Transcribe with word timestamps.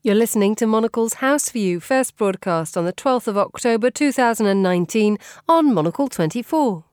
You're 0.00 0.14
listening 0.14 0.54
to 0.54 0.66
Monocle's 0.68 1.14
House 1.14 1.50
View, 1.50 1.80
first 1.80 2.16
broadcast 2.16 2.76
on 2.76 2.84
the 2.84 2.92
12th 2.92 3.26
of 3.26 3.36
October 3.36 3.90
2019 3.90 5.18
on 5.48 5.74
Monocle 5.74 6.06
24. 6.06 6.84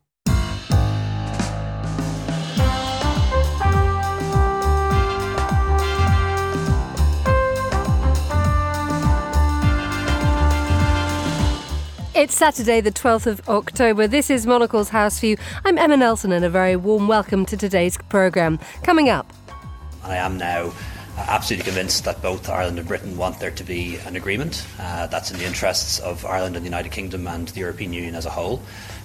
It's 12.16 12.34
Saturday, 12.34 12.82
the 12.82 12.92
12th 12.92 13.28
of 13.28 13.48
October. 13.48 14.08
This 14.08 14.32
is 14.32 14.48
Monocle's 14.48 14.90
House 14.90 15.20
View. 15.20 15.38
I'm 15.64 15.78
Emma 15.78 15.96
Nelson, 15.96 16.32
and 16.32 16.44
a 16.44 16.50
very 16.50 16.76
warm 16.76 17.08
welcome 17.08 17.46
to 17.46 17.56
today's 17.56 17.98
programme. 18.10 18.58
Coming 18.82 19.10
up. 19.10 19.32
I 20.04 20.16
am 20.16 20.38
now 20.38 20.74
absolutely 21.18 21.66
convinced 21.66 22.04
that 22.05 22.21
both 22.21 22.50
Ireland 22.50 22.77
and 22.79 22.88
Britain 22.88 23.18
want 23.18 23.39
there 23.39 23.52
to 23.52 23.63
be 23.63 23.98
an 24.05 24.16
agreement. 24.16 24.66
Uh, 24.79 25.08
that's 25.08 25.31
in 25.31 25.38
the 25.38 25.45
interests 25.45 25.99
of 25.99 26.26
Ireland 26.26 26.55
and 26.55 26.66
the 26.66 26.70
United 26.70 26.91
Kingdom 26.91 27.27
and 27.27 27.48
the 27.49 27.59
European 27.59 27.94
Union 27.94 28.16
as 28.16 28.26
a 28.26 28.30
whole. 28.30 28.62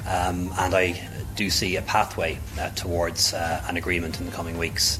Um, 0.07 0.53
and 0.59 0.75
I 0.75 1.09
do 1.37 1.51
see 1.51 1.77
a 1.77 1.83
pathway 1.83 2.39
uh, 2.59 2.71
towards 2.71 3.35
uh, 3.35 3.65
an 3.69 3.77
agreement 3.77 4.21
in 4.21 4.27
the 4.27 4.33
coming 4.33 4.59
weeks. 4.59 4.99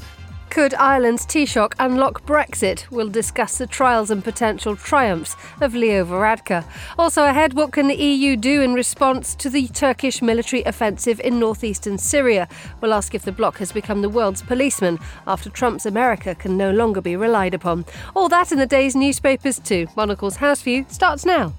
Could 0.51 0.73
Ireland's 0.73 1.25
Taoiseach 1.25 1.75
unlock 1.79 2.25
Brexit? 2.25 2.85
We'll 2.91 3.07
discuss 3.07 3.57
the 3.57 3.65
trials 3.65 4.11
and 4.11 4.21
potential 4.21 4.75
triumphs 4.75 5.37
of 5.61 5.73
Leo 5.73 6.03
Varadkar. 6.03 6.65
Also 6.99 7.23
ahead, 7.23 7.53
what 7.53 7.71
can 7.71 7.87
the 7.87 7.95
EU 7.95 8.35
do 8.35 8.61
in 8.61 8.73
response 8.73 9.33
to 9.35 9.49
the 9.49 9.69
Turkish 9.69 10.21
military 10.21 10.61
offensive 10.63 11.21
in 11.21 11.39
northeastern 11.39 11.97
Syria? 11.97 12.49
We'll 12.81 12.93
ask 12.93 13.15
if 13.15 13.23
the 13.23 13.31
bloc 13.31 13.59
has 13.59 13.71
become 13.71 14.01
the 14.01 14.09
world's 14.09 14.41
policeman 14.41 14.99
after 15.25 15.49
Trump's 15.49 15.85
America 15.85 16.35
can 16.35 16.57
no 16.57 16.69
longer 16.69 16.99
be 16.99 17.15
relied 17.15 17.53
upon. 17.53 17.85
All 18.13 18.27
that 18.27 18.51
in 18.51 18.59
the 18.59 18.65
day's 18.65 18.93
newspapers 18.93 19.57
too. 19.57 19.87
Monocle's 19.95 20.35
House 20.35 20.61
View 20.61 20.85
starts 20.89 21.25
now. 21.25 21.53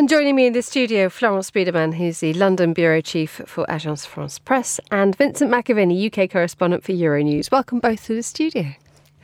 And 0.00 0.08
joining 0.08 0.34
me 0.34 0.46
in 0.46 0.54
the 0.54 0.62
studio, 0.62 1.10
Florence 1.10 1.50
Biedermann, 1.50 1.92
who's 1.92 2.20
the 2.20 2.32
London 2.32 2.72
bureau 2.72 3.02
chief 3.02 3.42
for 3.44 3.66
Agence 3.66 4.06
France 4.06 4.38
Presse, 4.38 4.80
and 4.90 5.14
Vincent 5.14 5.50
McAviney, 5.50 6.06
UK 6.10 6.30
correspondent 6.30 6.82
for 6.82 6.92
Euronews. 6.92 7.50
Welcome 7.52 7.80
both 7.80 8.06
to 8.06 8.14
the 8.14 8.22
studio. 8.22 8.76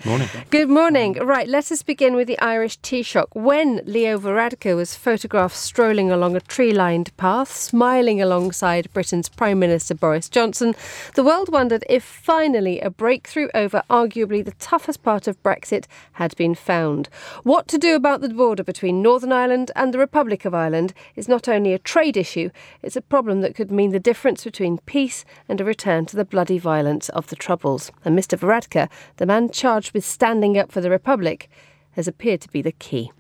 Morning. 0.05 0.29
Good 0.51 0.69
morning. 0.69 1.15
Right, 1.15 1.49
let 1.49 1.73
us 1.73 1.83
begin 1.83 2.15
with 2.15 2.29
the 2.29 2.39
Irish 2.39 2.79
Taoiseach. 2.81 3.29
When 3.33 3.81
Leo 3.87 4.19
Varadkar 4.19 4.77
was 4.77 4.95
photographed 4.95 5.57
strolling 5.57 6.11
along 6.11 6.37
a 6.37 6.41
tree 6.41 6.73
lined 6.73 7.17
path, 7.17 7.51
smiling 7.51 8.21
alongside 8.21 8.93
Britain's 8.93 9.29
Prime 9.31 9.59
Minister 9.59 9.95
Boris 9.95 10.29
Johnson, 10.29 10.75
the 11.15 11.25
world 11.25 11.51
wondered 11.51 11.83
if 11.89 12.05
finally 12.05 12.79
a 12.81 12.91
breakthrough 12.91 13.49
over 13.55 13.83
arguably 13.89 14.45
the 14.45 14.53
toughest 14.53 15.03
part 15.03 15.27
of 15.27 15.43
Brexit 15.43 15.87
had 16.13 16.37
been 16.37 16.55
found. 16.55 17.09
What 17.43 17.67
to 17.69 17.79
do 17.79 17.97
about 17.97 18.21
the 18.21 18.29
border 18.29 18.63
between 18.63 19.03
Northern 19.03 19.33
Ireland 19.33 19.71
and 19.75 19.95
the 19.95 19.99
Republic 19.99 20.45
of 20.45 20.55
Ireland 20.55 20.93
is 21.17 21.27
not 21.27 21.49
only 21.49 21.73
a 21.73 21.79
trade 21.79 22.19
issue, 22.19 22.51
it's 22.83 22.97
a 22.97 23.01
problem 23.01 23.41
that 23.41 23.55
could 23.55 23.71
mean 23.71 23.91
the 23.91 23.99
difference 23.99 24.45
between 24.45 24.79
peace 24.79 25.25
and 25.49 25.61
a 25.61 25.65
return 25.65 26.05
to 26.07 26.17
the 26.17 26.25
bloody 26.25 26.59
violence 26.59 27.09
of 27.09 27.29
the 27.29 27.37
Troubles. 27.37 27.91
And 28.05 28.17
Mr. 28.17 28.39
Varadkar, 28.39 28.89
the 29.17 29.27
man 29.27 29.49
charged 29.49 29.86
charged 29.87 29.95
with 29.95 30.05
standing 30.05 30.59
up 30.59 30.73
for 30.73 30.81
the 30.81 30.91
Republic 30.91 31.49
has 31.93 32.09
appeared 32.09 32.41
to 32.43 32.49
be 32.51 32.63
the 32.63 32.73
key. 32.73 33.11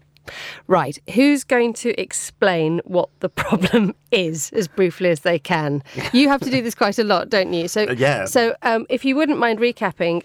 Right, 0.67 0.98
who's 1.14 1.45
going 1.45 1.72
to 1.75 1.98
explain 2.00 2.81
what 2.84 3.09
the 3.20 3.28
problem 3.45 3.95
is 4.11 4.50
as 4.53 4.67
briefly 4.67 5.11
as 5.11 5.20
they 5.20 5.39
can? 5.39 5.83
You 6.12 6.28
have 6.28 6.41
to 6.41 6.50
do 6.50 6.62
this 6.62 6.75
quite 6.75 6.98
a 6.98 7.05
lot, 7.05 7.31
don't 7.31 7.53
you? 7.53 7.69
So, 7.69 7.84
uh, 7.84 7.94
yeah. 7.97 8.25
So, 8.25 8.55
um, 8.62 8.87
if 8.89 9.05
you 9.05 9.14
wouldn't 9.14 9.39
mind 9.39 9.61
recapping, 9.61 10.22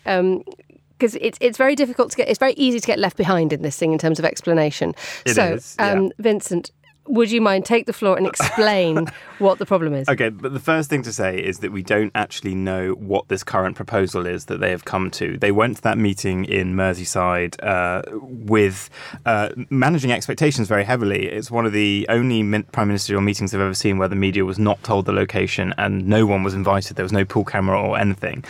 because 0.97 1.15
um, 1.15 1.21
it's 1.21 1.37
it's 1.39 1.57
very 1.57 1.75
difficult 1.75 2.09
to 2.11 2.17
get, 2.17 2.29
it's 2.29 2.39
very 2.39 2.53
easy 2.53 2.79
to 2.79 2.87
get 2.87 2.97
left 2.97 3.15
behind 3.15 3.53
in 3.53 3.61
this 3.61 3.77
thing 3.77 3.93
in 3.93 3.99
terms 3.99 4.17
of 4.17 4.25
explanation. 4.25 4.95
It 5.25 5.35
so, 5.35 5.53
is, 5.53 5.75
yeah. 5.77 5.91
um, 5.91 6.11
Vincent, 6.17 6.71
would 7.07 7.31
you 7.31 7.41
mind 7.41 7.65
take 7.65 7.85
the 7.87 7.93
floor 7.93 8.17
and 8.17 8.27
explain 8.27 9.07
what 9.39 9.59
the 9.59 9.65
problem 9.65 9.93
is? 9.93 10.07
Okay, 10.07 10.29
but 10.29 10.53
the 10.53 10.59
first 10.59 10.89
thing 10.89 11.01
to 11.03 11.11
say 11.11 11.37
is 11.37 11.59
that 11.59 11.71
we 11.71 11.81
don't 11.81 12.11
actually 12.15 12.55
know 12.55 12.91
what 12.91 13.27
this 13.27 13.43
current 13.43 13.75
proposal 13.75 14.25
is 14.25 14.45
that 14.45 14.59
they 14.59 14.69
have 14.69 14.85
come 14.85 15.09
to. 15.11 15.37
They 15.37 15.51
went 15.51 15.77
to 15.77 15.81
that 15.83 15.97
meeting 15.97 16.45
in 16.45 16.75
Merseyside 16.75 17.61
uh, 17.63 18.03
with 18.21 18.89
uh, 19.25 19.49
managing 19.69 20.11
expectations 20.11 20.67
very 20.67 20.83
heavily. 20.83 21.27
It's 21.27 21.49
one 21.49 21.65
of 21.65 21.73
the 21.73 22.05
only 22.09 22.43
prime 22.63 22.87
ministerial 22.87 23.21
meetings 23.21 23.53
I've 23.53 23.61
ever 23.61 23.73
seen 23.73 23.97
where 23.97 24.07
the 24.07 24.15
media 24.15 24.45
was 24.45 24.59
not 24.59 24.81
told 24.83 25.05
the 25.05 25.13
location 25.13 25.73
and 25.77 26.07
no 26.07 26.25
one 26.25 26.43
was 26.43 26.53
invited. 26.53 26.95
There 26.95 27.05
was 27.05 27.11
no 27.11 27.25
pool 27.25 27.45
camera 27.45 27.81
or 27.81 27.97
anything. 27.97 28.43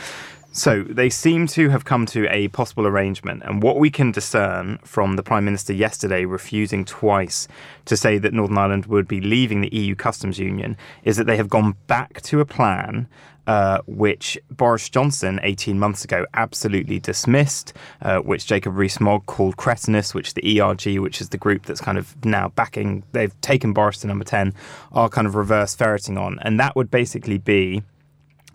So 0.53 0.83
they 0.83 1.09
seem 1.09 1.47
to 1.47 1.69
have 1.69 1.85
come 1.85 2.05
to 2.07 2.27
a 2.27 2.49
possible 2.49 2.85
arrangement. 2.85 3.43
And 3.45 3.63
what 3.63 3.77
we 3.77 3.89
can 3.89 4.11
discern 4.11 4.79
from 4.83 5.15
the 5.15 5.23
Prime 5.23 5.45
Minister 5.45 5.71
yesterday 5.71 6.25
refusing 6.25 6.83
twice 6.83 7.47
to 7.85 7.95
say 7.95 8.17
that 8.17 8.33
Northern 8.33 8.57
Ireland 8.57 8.87
would 8.87 9.07
be 9.07 9.21
leaving 9.21 9.61
the 9.61 9.73
EU 9.73 9.95
customs 9.95 10.39
union 10.39 10.75
is 11.05 11.15
that 11.15 11.25
they 11.25 11.37
have 11.37 11.49
gone 11.49 11.75
back 11.87 12.21
to 12.23 12.41
a 12.41 12.45
plan 12.45 13.07
uh, 13.47 13.79
which 13.87 14.37
Boris 14.51 14.89
Johnson 14.89 15.39
18 15.41 15.79
months 15.79 16.03
ago 16.03 16.25
absolutely 16.33 16.99
dismissed, 16.99 17.73
uh, 18.01 18.19
which 18.19 18.45
Jacob 18.45 18.77
Rees-Mogg 18.77 19.25
called 19.25 19.57
cretinous, 19.57 20.13
which 20.13 20.35
the 20.35 20.61
ERG, 20.61 20.99
which 20.99 21.21
is 21.21 21.29
the 21.29 21.37
group 21.37 21.65
that's 21.65 21.81
kind 21.81 21.97
of 21.97 22.23
now 22.23 22.49
backing, 22.49 23.03
they've 23.13 23.39
taken 23.41 23.73
Boris 23.73 23.99
to 23.99 24.07
number 24.07 24.25
10, 24.25 24.53
are 24.91 25.09
kind 25.09 25.25
of 25.25 25.35
reverse 25.35 25.73
ferreting 25.75 26.17
on. 26.17 26.39
And 26.43 26.59
that 26.59 26.75
would 26.75 26.91
basically 26.91 27.39
be 27.39 27.83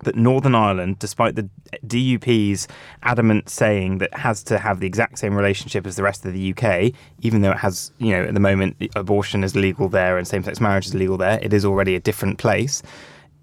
that 0.05 0.15
Northern 0.15 0.55
Ireland, 0.55 0.99
despite 0.99 1.37
the 1.37 1.49
DUP's 1.87 2.69
adamant 3.03 3.49
saying 3.49 3.99
that 3.99 4.15
has 4.15 4.43
to 4.45 4.59
have 4.59 4.81
the 4.81 4.87
exact 4.87 5.19
same 5.19 5.34
relationship 5.34 5.87
as 5.87 5.97
the 5.97 6.03
rest 6.03 6.25
of 6.25 6.33
the 6.33 6.55
UK, 6.55 6.93
even 7.21 7.41
though 7.41 7.53
it 7.53 7.59
has, 7.59 7.93
you 7.99 8.12
know, 8.12 8.25
at 8.25 8.34
the 8.34 8.41
moment 8.41 8.77
abortion 8.95 9.43
is 9.43 9.57
legal 9.57 9.89
there 9.89 10.19
and 10.19 10.27
same-sex 10.27 10.61
marriage 10.61 10.87
is 10.87 10.95
legal 10.95 11.17
there, 11.17 11.39
it 11.43 11.53
is 11.53 11.65
already 11.65 11.95
a 11.95 12.01
different 12.01 12.39
place. 12.39 12.83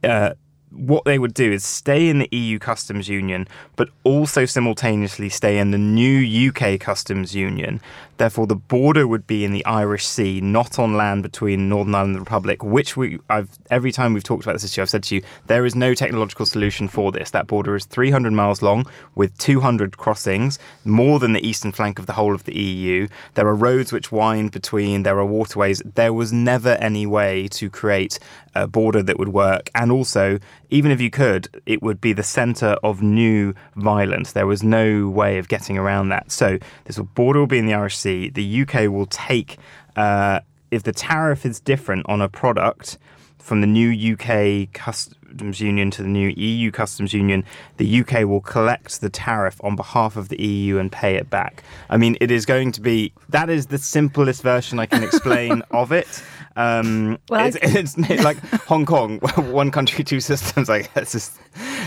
Uh, 0.03 0.33
what 0.73 1.05
they 1.05 1.19
would 1.19 1.33
do 1.33 1.51
is 1.51 1.63
stay 1.63 2.09
in 2.09 2.19
the 2.19 2.27
EU 2.31 2.57
customs 2.57 3.07
union, 3.07 3.47
but 3.75 3.89
also 4.03 4.45
simultaneously 4.45 5.29
stay 5.29 5.59
in 5.59 5.71
the 5.71 5.77
new 5.77 6.49
UK 6.49 6.79
customs 6.79 7.35
union. 7.35 7.79
Therefore, 8.23 8.47
the 8.47 8.55
border 8.55 9.05
would 9.05 9.27
be 9.27 9.43
in 9.43 9.51
the 9.51 9.65
Irish 9.65 10.05
Sea, 10.05 10.39
not 10.39 10.79
on 10.79 10.95
land 10.95 11.23
between 11.23 11.67
Northern 11.67 11.93
Ireland 11.93 12.11
and 12.11 12.15
the 12.15 12.21
Republic. 12.21 12.63
Which 12.63 12.95
we, 12.95 13.19
I've 13.29 13.49
every 13.69 13.91
time 13.91 14.13
we've 14.13 14.23
talked 14.23 14.43
about 14.45 14.53
this 14.53 14.63
issue, 14.63 14.81
I've 14.81 14.89
said 14.89 15.03
to 15.03 15.15
you, 15.15 15.23
there 15.47 15.65
is 15.65 15.75
no 15.75 15.93
technological 15.93 16.45
solution 16.45 16.87
for 16.87 17.11
this. 17.11 17.31
That 17.31 17.47
border 17.47 17.75
is 17.75 17.83
300 17.83 18.31
miles 18.31 18.61
long 18.61 18.85
with 19.13 19.37
200 19.39 19.97
crossings, 19.97 20.57
more 20.85 21.19
than 21.19 21.33
the 21.33 21.45
eastern 21.45 21.73
flank 21.73 21.99
of 21.99 22.05
the 22.05 22.13
whole 22.13 22.33
of 22.33 22.45
the 22.45 22.57
EU. 22.57 23.09
There 23.33 23.45
are 23.45 23.55
roads 23.55 23.91
which 23.91 24.09
wind 24.09 24.53
between. 24.53 25.03
There 25.03 25.19
are 25.19 25.25
waterways. 25.25 25.81
There 25.83 26.13
was 26.13 26.31
never 26.31 26.77
any 26.79 27.05
way 27.05 27.49
to 27.49 27.69
create 27.69 28.19
a 28.55 28.67
border 28.67 29.03
that 29.03 29.19
would 29.19 29.29
work, 29.29 29.69
and 29.75 29.91
also 29.91 30.39
even 30.73 30.89
if 30.89 30.99
you 30.99 31.11
could, 31.11 31.61
it 31.67 31.83
would 31.83 32.01
be 32.01 32.13
the 32.13 32.23
centre 32.23 32.77
of 32.83 33.03
new 33.03 33.53
violence. 33.75 34.31
There 34.31 34.47
was 34.47 34.63
no 34.63 35.07
way 35.07 35.37
of 35.37 35.47
getting 35.47 35.77
around 35.77 36.09
that. 36.09 36.31
So 36.31 36.57
this 36.85 36.97
border 36.97 37.39
will 37.39 37.47
be 37.47 37.59
in 37.59 37.67
the 37.67 37.75
Irish 37.75 37.95
Sea. 37.95 38.12
The 38.29 38.61
UK 38.61 38.91
will 38.91 39.05
take, 39.07 39.57
uh, 39.95 40.39
if 40.71 40.83
the 40.83 40.93
tariff 40.93 41.45
is 41.45 41.59
different 41.59 42.05
on 42.07 42.21
a 42.21 42.29
product 42.29 42.97
from 43.39 43.59
the 43.61 43.67
new 43.67 44.13
UK 44.13 44.71
customs 44.73 45.59
union 45.59 45.91
to 45.91 46.01
the 46.01 46.07
new 46.07 46.29
EU 46.29 46.71
customs 46.71 47.13
union, 47.13 47.43
the 47.77 47.99
UK 47.99 48.23
will 48.25 48.39
collect 48.39 49.01
the 49.01 49.09
tariff 49.09 49.61
on 49.63 49.75
behalf 49.75 50.15
of 50.15 50.29
the 50.29 50.41
EU 50.41 50.77
and 50.77 50.91
pay 50.91 51.15
it 51.15 51.29
back. 51.29 51.61
I 51.89 51.97
mean, 51.97 52.15
it 52.21 52.31
is 52.31 52.45
going 52.45 52.71
to 52.73 52.81
be 52.81 53.11
that 53.29 53.49
is 53.49 53.67
the 53.67 53.77
simplest 53.77 54.41
version 54.41 54.79
I 54.79 54.85
can 54.85 55.03
explain 55.03 55.61
of 55.71 55.91
it. 55.91 56.23
Um, 56.55 57.19
well, 57.29 57.45
it's, 57.45 57.57
it's, 57.61 57.97
it's, 58.09 58.23
like 58.23 58.37
Hong 58.65 58.85
Kong, 58.85 59.19
one 59.51 59.71
country, 59.71 60.03
two 60.03 60.19
systems. 60.19 60.69
I 60.69 60.83
guess. 60.83 61.37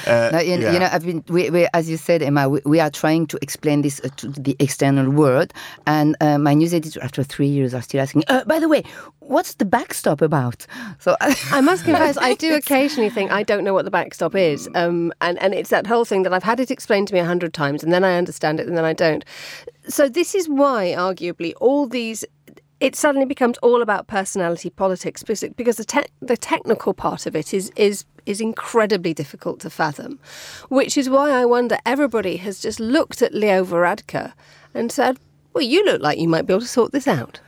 Uh, 0.06 0.30
no, 0.32 0.38
you, 0.38 0.58
yeah. 0.58 0.72
you, 0.72 0.78
know, 0.78 0.88
I've 0.90 1.04
been, 1.04 1.24
we, 1.28 1.50
we, 1.50 1.66
as 1.74 1.90
you 1.90 1.96
said, 1.96 2.22
Emma, 2.22 2.48
we, 2.48 2.60
we, 2.64 2.80
are 2.80 2.90
trying 2.90 3.26
to 3.28 3.38
explain 3.42 3.82
this 3.82 4.00
uh, 4.04 4.08
to 4.16 4.28
the 4.28 4.56
external 4.58 5.10
world, 5.10 5.52
and 5.86 6.16
uh, 6.20 6.38
my 6.38 6.54
news 6.54 6.72
editor, 6.72 7.02
after 7.02 7.22
three 7.22 7.48
years, 7.48 7.74
are 7.74 7.82
still 7.82 8.00
asking. 8.00 8.22
Uh, 8.28 8.44
by 8.44 8.58
the 8.58 8.68
way, 8.68 8.84
what's 9.20 9.54
the 9.54 9.64
backstop 9.64 10.20
about? 10.20 10.66
So 10.98 11.16
I 11.20 11.60
must 11.60 11.84
confess, 11.84 12.16
I 12.16 12.34
do 12.34 12.54
occasionally 12.54 13.10
think 13.10 13.30
I 13.32 13.42
don't 13.42 13.64
know 13.64 13.74
what 13.74 13.84
the 13.84 13.90
backstop 13.90 14.34
is, 14.34 14.68
um, 14.74 15.12
and 15.20 15.38
and 15.40 15.54
it's 15.54 15.70
that 15.70 15.86
whole 15.86 16.04
thing 16.04 16.22
that 16.22 16.32
I've 16.32 16.42
had 16.42 16.60
it 16.60 16.70
explained 16.70 17.08
to 17.08 17.14
me 17.14 17.20
a 17.20 17.24
hundred 17.24 17.54
times, 17.54 17.82
and 17.82 17.92
then 17.92 18.04
I 18.04 18.16
understand 18.16 18.60
it, 18.60 18.66
and 18.66 18.76
then 18.76 18.84
I 18.84 18.92
don't. 18.92 19.24
So 19.88 20.08
this 20.08 20.34
is 20.34 20.48
why, 20.48 20.94
arguably, 20.96 21.54
all 21.60 21.86
these 21.86 22.24
it 22.80 22.94
suddenly 22.94 23.26
becomes 23.26 23.56
all 23.58 23.80
about 23.80 24.06
personality 24.06 24.70
politics 24.70 25.22
because, 25.22 25.44
because 25.56 25.76
the 25.76 25.84
te- 25.84 26.12
the 26.20 26.36
technical 26.36 26.92
part 26.92 27.26
of 27.26 27.34
it 27.34 27.54
is 27.54 27.70
is 27.76 28.04
is 28.26 28.40
incredibly 28.40 29.14
difficult 29.14 29.60
to 29.60 29.70
fathom, 29.70 30.18
which 30.68 30.96
is 30.98 31.08
why 31.08 31.30
I 31.30 31.44
wonder 31.44 31.78
everybody 31.86 32.36
has 32.38 32.60
just 32.60 32.80
looked 32.80 33.22
at 33.22 33.32
Leo 33.32 33.64
Varadkar 33.64 34.32
and 34.74 34.92
said, 34.92 35.18
"Well, 35.52 35.64
you 35.64 35.84
look 35.84 36.02
like 36.02 36.18
you 36.18 36.28
might 36.28 36.46
be 36.46 36.52
able 36.52 36.62
to 36.62 36.68
sort 36.68 36.92
this 36.92 37.08
out." 37.08 37.40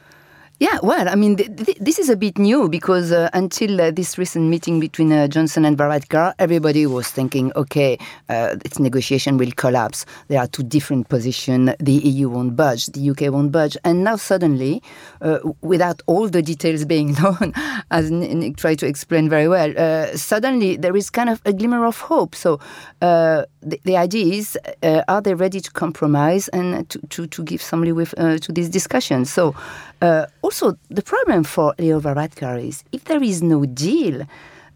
Yeah, 0.60 0.80
well, 0.82 1.08
I 1.08 1.14
mean, 1.14 1.36
th- 1.36 1.54
th- 1.54 1.78
this 1.80 2.00
is 2.00 2.08
a 2.10 2.16
bit 2.16 2.36
new 2.36 2.68
because 2.68 3.12
uh, 3.12 3.30
until 3.32 3.80
uh, 3.80 3.92
this 3.92 4.18
recent 4.18 4.46
meeting 4.46 4.80
between 4.80 5.12
uh, 5.12 5.28
Johnson 5.28 5.64
and 5.64 5.78
Varadkar, 5.78 6.34
everybody 6.40 6.84
was 6.84 7.08
thinking, 7.08 7.52
okay, 7.54 7.96
uh, 8.28 8.56
its 8.64 8.80
negotiation 8.80 9.36
will 9.36 9.52
collapse. 9.52 10.04
There 10.26 10.40
are 10.40 10.48
two 10.48 10.64
different 10.64 11.10
positions. 11.10 11.70
The 11.78 11.92
EU 11.92 12.28
won't 12.28 12.56
budge, 12.56 12.86
the 12.86 13.08
UK 13.08 13.32
won't 13.32 13.52
budge. 13.52 13.76
And 13.84 14.02
now 14.02 14.16
suddenly, 14.16 14.82
uh, 15.20 15.38
without 15.60 16.02
all 16.06 16.28
the 16.28 16.42
details 16.42 16.84
being 16.84 17.12
known, 17.22 17.52
as 17.92 18.10
Nick 18.10 18.56
tried 18.56 18.80
to 18.80 18.86
explain 18.88 19.28
very 19.28 19.46
well, 19.46 19.72
uh, 19.78 20.16
suddenly 20.16 20.76
there 20.76 20.96
is 20.96 21.08
kind 21.08 21.30
of 21.30 21.40
a 21.44 21.52
glimmer 21.52 21.86
of 21.86 22.00
hope. 22.00 22.34
So 22.34 22.58
the, 22.98 23.46
the, 23.84 23.96
idea 23.96 24.34
is, 24.34 24.58
are 24.82 25.20
they 25.20 25.34
ready 25.34 25.60
to 25.60 25.70
compromise 25.70 26.48
and 26.48 26.88
to, 26.90 26.98
to, 27.10 27.26
to 27.28 27.44
give 27.44 27.62
some 27.62 27.82
leeway 27.82 28.06
to 28.06 28.52
this 28.52 28.68
discussion? 28.68 29.24
So 29.24 29.54
also, 30.48 30.78
the 30.88 31.02
problem 31.02 31.44
for 31.44 31.74
Leo 31.78 32.00
Varadkar 32.00 32.56
is 32.66 32.82
if 32.90 33.04
there 33.04 33.22
is 33.22 33.42
no 33.42 33.66
deal, 33.66 34.26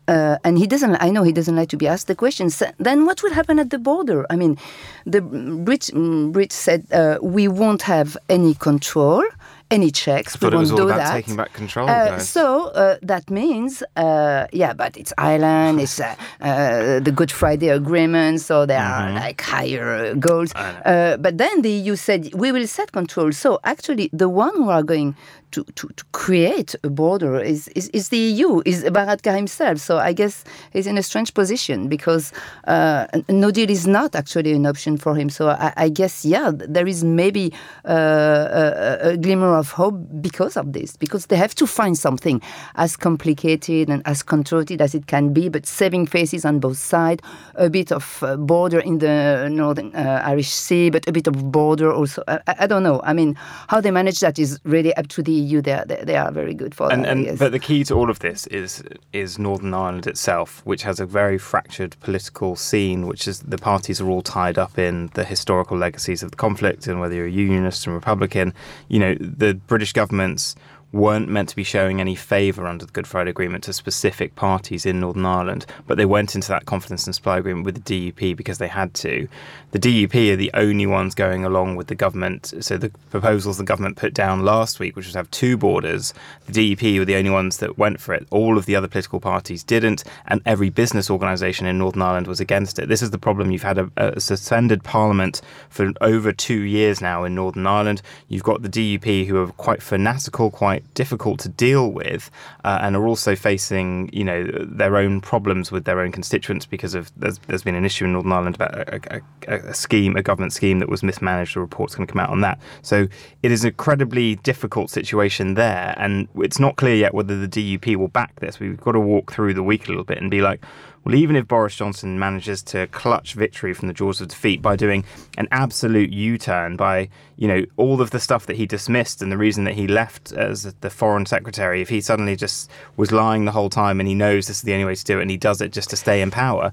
uh, 0.07 0.37
and 0.45 0.59
he 0.59 0.67
doesn't, 0.67 0.97
I 0.97 1.09
know 1.09 1.23
he 1.23 1.33
doesn't 1.33 1.57
like 1.57 1.71
to 1.71 1.79
be 1.79 1.89
asked 1.89 2.09
the 2.09 2.15
questions, 2.15 2.63
then 2.77 3.07
what 3.07 3.23
will 3.23 3.33
happen 3.33 3.59
at 3.59 3.71
the 3.71 3.79
border? 3.79 4.27
I 4.29 4.37
mean, 4.37 4.59
the 5.07 5.21
Brits, 5.21 6.53
said 6.53 6.85
uh, 6.93 7.17
we 7.23 7.49
won't 7.49 7.81
have 7.95 8.19
any 8.29 8.53
control 8.53 9.25
any 9.73 9.91
checks. 9.91 10.41
we 10.41 10.49
won't 10.49 10.69
do 10.69 10.87
that. 10.89 11.13
Taking 11.13 11.37
back 11.37 11.53
control. 11.53 11.89
Uh, 11.89 12.19
so 12.19 12.69
uh, 12.69 12.97
that 13.03 13.31
means, 13.31 13.83
uh, 13.97 14.47
yeah, 14.53 14.73
but 14.73 14.97
it's 14.97 15.13
Ireland. 15.19 15.81
It's 15.81 16.01
uh, 16.01 16.15
uh, 16.41 17.01
the 17.01 17.13
Good 17.13 17.31
Friday 17.31 17.69
Agreement, 17.69 18.41
so 18.41 18.67
there 18.67 18.81
mm-hmm. 18.81 19.17
are 19.17 19.21
like 19.21 19.41
higher 19.41 20.15
goals. 20.15 20.53
but 20.55 21.39
then 21.39 21.63
the 21.63 21.71
EU 21.71 21.97
said 21.97 22.33
we 22.35 22.53
will 22.53 22.67
set 22.67 22.93
control. 22.93 23.33
So 23.33 23.59
actually, 23.65 24.11
the 24.13 24.29
one 24.29 24.55
who 24.57 24.71
are 24.71 24.83
going 24.83 25.17
to, 25.53 25.65
to, 25.65 25.89
to 25.97 26.05
create 26.13 26.75
a 26.83 26.91
border 26.91 27.39
is, 27.39 27.69
is, 27.69 27.89
is 27.91 28.09
the 28.09 28.19
EU, 28.19 28.63
is 28.67 28.85
Varadkar 28.85 29.37
himself. 29.37 29.79
So 29.79 29.99
I 29.99 30.13
guess 30.13 30.45
he's 30.73 30.87
in 30.87 30.99
a 30.99 31.03
strange 31.03 31.33
position 31.35 31.89
because 31.89 32.33
uh, 32.67 33.07
no 33.29 33.51
deal 33.51 33.71
is 33.71 33.87
not 33.87 34.15
actually 34.15 34.53
an 34.53 34.67
option 34.67 34.97
for 34.97 35.15
him. 35.15 35.31
So 35.31 35.49
I, 35.49 35.73
I 35.77 35.89
guess, 35.89 36.25
yeah, 36.25 36.51
there 36.55 36.87
is 36.87 37.05
maybe 37.05 37.53
uh, 37.85 37.93
a, 37.93 39.11
a, 39.11 39.17
glimmer 39.17 39.55
of 39.55 39.62
hope 39.71 39.95
because 40.21 40.57
of 40.57 40.73
this, 40.73 40.97
because 40.97 41.27
they 41.27 41.37
have 41.37 41.55
to 41.57 41.67
find 41.67 41.97
something 41.97 42.41
as 42.77 42.97
complicated 42.97 43.89
and 43.89 44.03
as 44.05 44.23
contorted 44.23 44.81
as 44.81 44.95
it 44.95 45.07
can 45.07 45.33
be, 45.33 45.49
but 45.49 45.67
saving 45.67 46.07
faces 46.07 46.45
on 46.45 46.59
both 46.59 46.79
sides, 46.79 47.23
a 47.55 47.71
bit 47.71 47.93
of 47.93 48.23
uh, 48.23 48.37
border 48.37 48.81
in 48.81 48.99
the 48.99 49.49
northern 49.51 49.95
uh, 49.95 50.23
Irish 50.25 50.51
Sea, 50.51 50.91
but 50.91 51.07
a 51.09 51.13
bit 51.13 51.27
of 51.27 51.53
border 51.53 51.93
also. 51.93 52.23
I, 52.29 52.41
I 52.47 52.67
don't 52.67 52.83
know. 52.83 53.01
I 53.05 53.13
mean, 53.13 53.35
how 53.69 53.81
they 53.81 53.91
manage 53.91 54.21
that 54.21 54.39
is 54.39 54.59
really 54.65 54.95
up 54.97 55.09
to 55.09 55.23
the 55.23 55.33
EU, 55.33 55.61
they 55.61 55.73
are, 55.73 55.85
they 55.85 56.17
are 56.17 56.31
very 56.31 56.55
good 56.55 56.75
for 56.75 56.93
and, 56.93 57.05
that. 57.05 57.17
And, 57.17 57.39
but 57.39 57.53
the 57.53 57.59
key 57.59 57.85
to 57.85 57.95
all 57.95 58.11
of 58.11 58.19
this 58.21 58.47
is 58.49 58.83
is 59.13 59.39
Northern 59.39 59.75
Ireland 59.75 60.07
itself, 60.07 60.63
which 60.65 60.83
has 60.83 61.01
a 61.01 61.07
very 61.07 61.39
fractured 61.39 61.97
political 62.01 62.57
scene, 62.57 63.07
which 63.07 63.29
is 63.29 63.41
the 63.41 63.59
parties 63.59 64.01
are 64.01 64.09
all 64.09 64.23
tied 64.23 64.59
up 64.59 64.79
in 64.79 65.09
the 65.15 65.25
historical 65.25 65.77
legacies 65.77 66.23
of 66.23 66.31
the 66.31 66.37
conflict, 66.37 66.87
and 66.87 67.01
whether 67.01 67.15
you're 67.15 67.27
a 67.27 67.31
unionist 67.31 67.87
and 67.87 67.95
Republican, 67.95 68.55
you 68.89 68.99
know, 68.99 69.15
the 69.15 69.52
British 69.55 69.93
government's 69.93 70.55
weren't 70.93 71.29
meant 71.29 71.49
to 71.49 71.57
be 71.57 71.65
showing 71.65 72.01
any 72.01 72.15
favour 72.15 72.67
under 72.67 72.85
the 72.85 72.93
Good 72.93 73.07
Friday 73.07 73.31
Agreement 73.31 73.65
to 73.65 73.73
specific 73.73 74.35
parties 74.35 74.85
in 74.85 75.01
Northern 75.01 75.25
Ireland, 75.25 75.67
but 75.87 75.97
they 75.97 76.05
went 76.05 76.35
into 76.35 76.49
that 76.49 76.67
confidence 76.67 77.07
and 77.07 77.15
supply 77.15 77.39
agreement 77.39 77.65
with 77.65 77.83
the 77.83 78.13
DUP 78.13 78.37
because 78.37 78.59
they 78.59 78.69
had 78.69 78.93
to. 78.95 79.27
The 79.73 79.79
DUP 79.79 80.33
are 80.33 80.37
the 80.37 80.51
only 80.53 80.87
ones 80.87 81.15
going 81.15 81.45
along 81.45 81.77
with 81.77 81.87
the 81.87 81.95
government. 81.95 82.53
So 82.61 82.77
the 82.77 82.91
proposals 83.11 83.57
the 83.57 83.65
government 83.65 83.97
put 83.97 84.13
down 84.13 84.45
last 84.45 84.79
week, 84.79 84.95
which 84.95 85.07
was 85.07 85.15
to 85.15 85.21
have 85.21 85.31
two 85.31 85.57
borders, 85.57 86.13
the 86.47 86.53
DUP 86.53 86.99
were 86.99 87.05
the 87.07 87.17
only 87.17 87.31
ones 87.31 87.57
that 87.59 87.79
went 87.79 88.01
for 88.01 88.13
it. 88.13 88.27
All 88.31 88.59
of 88.59 88.67
the 88.67 88.77
other 88.77 88.89
political 88.89 89.19
parties 89.19 89.65
didn't, 89.65 90.05
and 90.27 90.43
every 90.45 90.69
business 90.69 91.11
organisation 91.11 91.67
in 91.67 91.79
Northern 91.79 92.03
Ireland 92.03 92.27
was 92.27 92.41
against 92.41 92.79
it. 92.79 92.89
This 92.89 93.01
is 93.01 93.11
the 93.11 93.19
problem. 93.19 93.51
You've 93.51 93.63
had 93.63 93.79
a, 93.79 93.91
a 93.97 94.21
suspended 94.21 94.85
parliament 94.85 95.41
for 95.71 95.93
over 96.03 96.33
two 96.33 96.61
years 96.61 97.01
now 97.01 97.25
in 97.25 97.35
Northern 97.35 97.67
Ireland. 97.67 98.03
You've 98.29 98.43
got 98.43 98.63
the 98.63 98.69
DUP 98.69 99.27
who 99.27 99.43
are 99.43 99.47
quite 99.53 99.83
fanatical, 99.83 100.51
quite 100.51 100.82
quite 100.83 100.95
difficult 100.95 101.41
to 101.41 101.49
deal 101.49 101.91
with, 101.91 102.31
uh, 102.65 102.79
and 102.83 102.97
are 102.97 103.07
also 103.07 103.35
facing 103.35 104.11
you 104.13 104.25
know 104.25 104.45
their 104.61 104.97
own 104.97 105.21
problems 105.21 105.73
with 105.73 105.85
their 105.85 106.01
own 106.01 106.13
constituents 106.13 106.67
because 106.67 106.95
of 106.95 107.11
there's, 107.17 107.39
there's 107.47 107.63
been 107.63 107.75
an 107.75 107.85
issue 107.85 108.05
in 108.05 108.13
Northern 108.13 108.33
Ireland 108.33 108.55
about 108.57 108.75
a, 108.75 109.23
a, 109.49 109.55
a 109.71 109.75
scheme, 109.75 110.17
a 110.17 110.23
government 110.23 110.53
scheme 110.53 110.79
that 110.81 110.89
was 110.89 111.03
mismanaged. 111.03 111.57
The 111.57 111.61
report's 111.61 111.95
going 111.95 112.07
to 112.07 112.13
come 112.13 112.21
out 112.21 112.31
on 112.31 112.41
that. 112.43 112.59
So 112.83 113.07
it 113.43 113.51
is 113.51 113.65
an 113.65 113.69
incredibly 113.69 114.37
difficult 114.37 114.91
situation 114.91 115.55
there, 115.55 115.95
and 115.97 116.29
it's 116.37 116.59
not 116.59 116.77
clear 116.77 116.95
yet 116.95 117.15
whether 117.15 117.39
the 117.39 117.49
DUP 117.49 117.97
will 117.97 118.09
back 118.09 118.41
this. 118.41 118.61
We've 118.61 118.81
got 118.81 118.93
to 118.93 119.01
walk 119.01 119.33
through 119.33 119.55
the 119.55 119.63
week 119.63 119.87
a 119.87 119.91
little 119.91 120.05
bit 120.05 120.19
and 120.19 120.31
be 120.31 120.41
like 120.41 120.65
well, 121.05 121.15
even 121.15 121.35
if 121.35 121.49
Boris 121.49 121.75
Johnson 121.75 122.19
manages 122.19 122.63
to 122.65 122.87
clutch 122.89 123.35
victory 123.35 123.75
from 123.75 123.89
the 123.89 123.95
jaws 123.95 124.21
of 124.21 124.29
defeat 124.29 124.63
by 124.63 124.77
doing 124.77 125.05
an 125.37 125.49
absolute 125.51 126.11
U-turn, 126.11 126.77
by 126.77 127.09
you 127.37 127.49
know 127.49 127.65
all 127.77 128.01
of 128.01 128.11
the 128.11 128.21
stuff 128.21 128.47
that 128.47 128.57
he 128.57 128.67
dismissed 128.67 129.21
and 129.21 129.33
the 129.33 129.39
reason 129.39 129.65
that 129.65 129.75
he 129.75 129.89
left 129.89 130.33
as 130.33 130.75
the 130.81 130.91
foreign 130.91 131.27
secretary, 131.27 131.83
if 131.83 131.89
he 131.89 132.01
suddenly 132.01 132.37
just 132.37 132.71
was 132.97 133.11
lying 133.11 133.45
the 133.45 133.53
whole 133.53 133.71
time 133.71 133.99
and 133.99 134.09
he 134.09 134.15
knows 134.15 134.47
this 134.47 134.59
is 134.59 134.63
the 134.63 134.73
only 134.73 134.85
way 134.85 134.95
to 134.95 135.05
do 135.05 135.19
it 135.19 135.23
and 135.23 135.31
he 135.31 135.37
does 135.37 135.61
it 135.61 135.73
just 135.73 135.91
to 135.91 135.97
stay 135.97 136.23
in 136.23 136.31
power, 136.31 136.73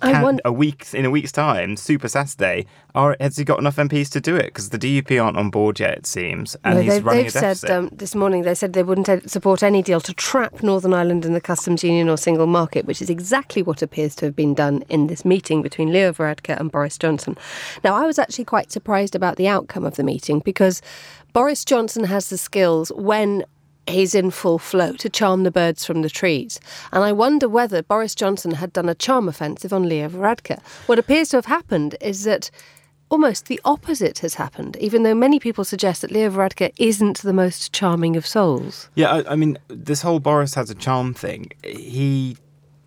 can, 0.00 0.22
want... 0.22 0.40
a 0.44 0.52
week 0.52 0.86
in 0.92 1.04
a 1.04 1.10
week's 1.10 1.32
time, 1.32 1.76
Super 1.76 2.08
Saturday, 2.08 2.66
are, 2.94 3.16
has 3.20 3.36
he 3.36 3.44
got 3.44 3.58
enough 3.58 3.76
MPs 3.76 4.10
to 4.10 4.20
do 4.20 4.36
it? 4.36 4.46
Because 4.46 4.70
the 4.70 4.78
DUP 4.78 5.22
aren't 5.22 5.36
on 5.36 5.50
board 5.50 5.80
yet, 5.80 5.98
it 5.98 6.06
seems, 6.06 6.56
and 6.64 6.76
no, 6.76 6.82
he's 6.82 6.94
they've, 6.94 7.04
running 7.04 7.24
they've 7.24 7.36
a 7.36 7.40
deficit. 7.40 7.68
said 7.68 7.70
um, 7.70 7.88
this 7.92 8.14
morning 8.14 8.42
they 8.42 8.54
said 8.54 8.72
they 8.72 8.82
wouldn't 8.82 9.30
support 9.30 9.62
any 9.62 9.82
deal 9.82 10.00
to 10.00 10.12
trap 10.14 10.62
Northern 10.62 10.94
Ireland 10.94 11.24
in 11.24 11.34
the 11.34 11.40
customs 11.40 11.84
union 11.84 12.08
or 12.08 12.16
single 12.16 12.46
market, 12.46 12.86
which 12.86 13.02
is 13.02 13.10
exactly 13.10 13.62
what 13.62 13.82
appears 13.82 14.14
to 14.16 14.26
have 14.26 14.36
been 14.36 14.54
done 14.54 14.82
in 14.88 15.06
this 15.06 15.24
meeting 15.24 15.62
between 15.62 15.92
Leo 15.92 16.12
Varadkar 16.12 16.58
and 16.58 16.70
Boris 16.72 16.98
Johnson. 16.98 17.36
Now, 17.84 17.94
I 17.94 18.06
was 18.06 18.18
actually 18.18 18.44
quite 18.44 18.72
surprised 18.72 19.14
about 19.14 19.36
the 19.36 19.48
outcome 19.48 19.84
of 19.84 19.96
the 19.96 20.04
meeting 20.04 20.40
because 20.40 20.82
Boris 21.32 21.64
Johnson 21.64 22.04
has 22.04 22.28
the 22.30 22.38
skills 22.38 22.90
when 22.96 23.44
he's 23.90 24.14
in 24.14 24.30
full 24.30 24.58
flow 24.58 24.92
to 24.94 25.08
charm 25.08 25.42
the 25.42 25.50
birds 25.50 25.84
from 25.84 26.02
the 26.02 26.10
trees. 26.10 26.60
And 26.92 27.04
I 27.04 27.12
wonder 27.12 27.48
whether 27.48 27.82
Boris 27.82 28.14
Johnson 28.14 28.52
had 28.52 28.72
done 28.72 28.88
a 28.88 28.94
charm 28.94 29.28
offensive 29.28 29.72
on 29.72 29.88
Leo 29.88 30.08
Varadkar. 30.08 30.60
What 30.86 30.98
appears 30.98 31.30
to 31.30 31.36
have 31.36 31.46
happened 31.46 31.96
is 32.00 32.24
that 32.24 32.50
almost 33.10 33.46
the 33.46 33.60
opposite 33.64 34.20
has 34.20 34.34
happened, 34.34 34.76
even 34.76 35.02
though 35.02 35.14
many 35.14 35.38
people 35.38 35.64
suggest 35.64 36.00
that 36.02 36.12
Leo 36.12 36.30
Varadkar 36.30 36.72
isn't 36.78 37.18
the 37.18 37.32
most 37.32 37.72
charming 37.72 38.16
of 38.16 38.26
souls. 38.26 38.88
Yeah, 38.94 39.10
I, 39.10 39.32
I 39.32 39.36
mean, 39.36 39.58
this 39.68 40.02
whole 40.02 40.20
Boris 40.20 40.54
has 40.54 40.70
a 40.70 40.74
charm 40.74 41.12
thing. 41.12 41.50
He 41.62 42.36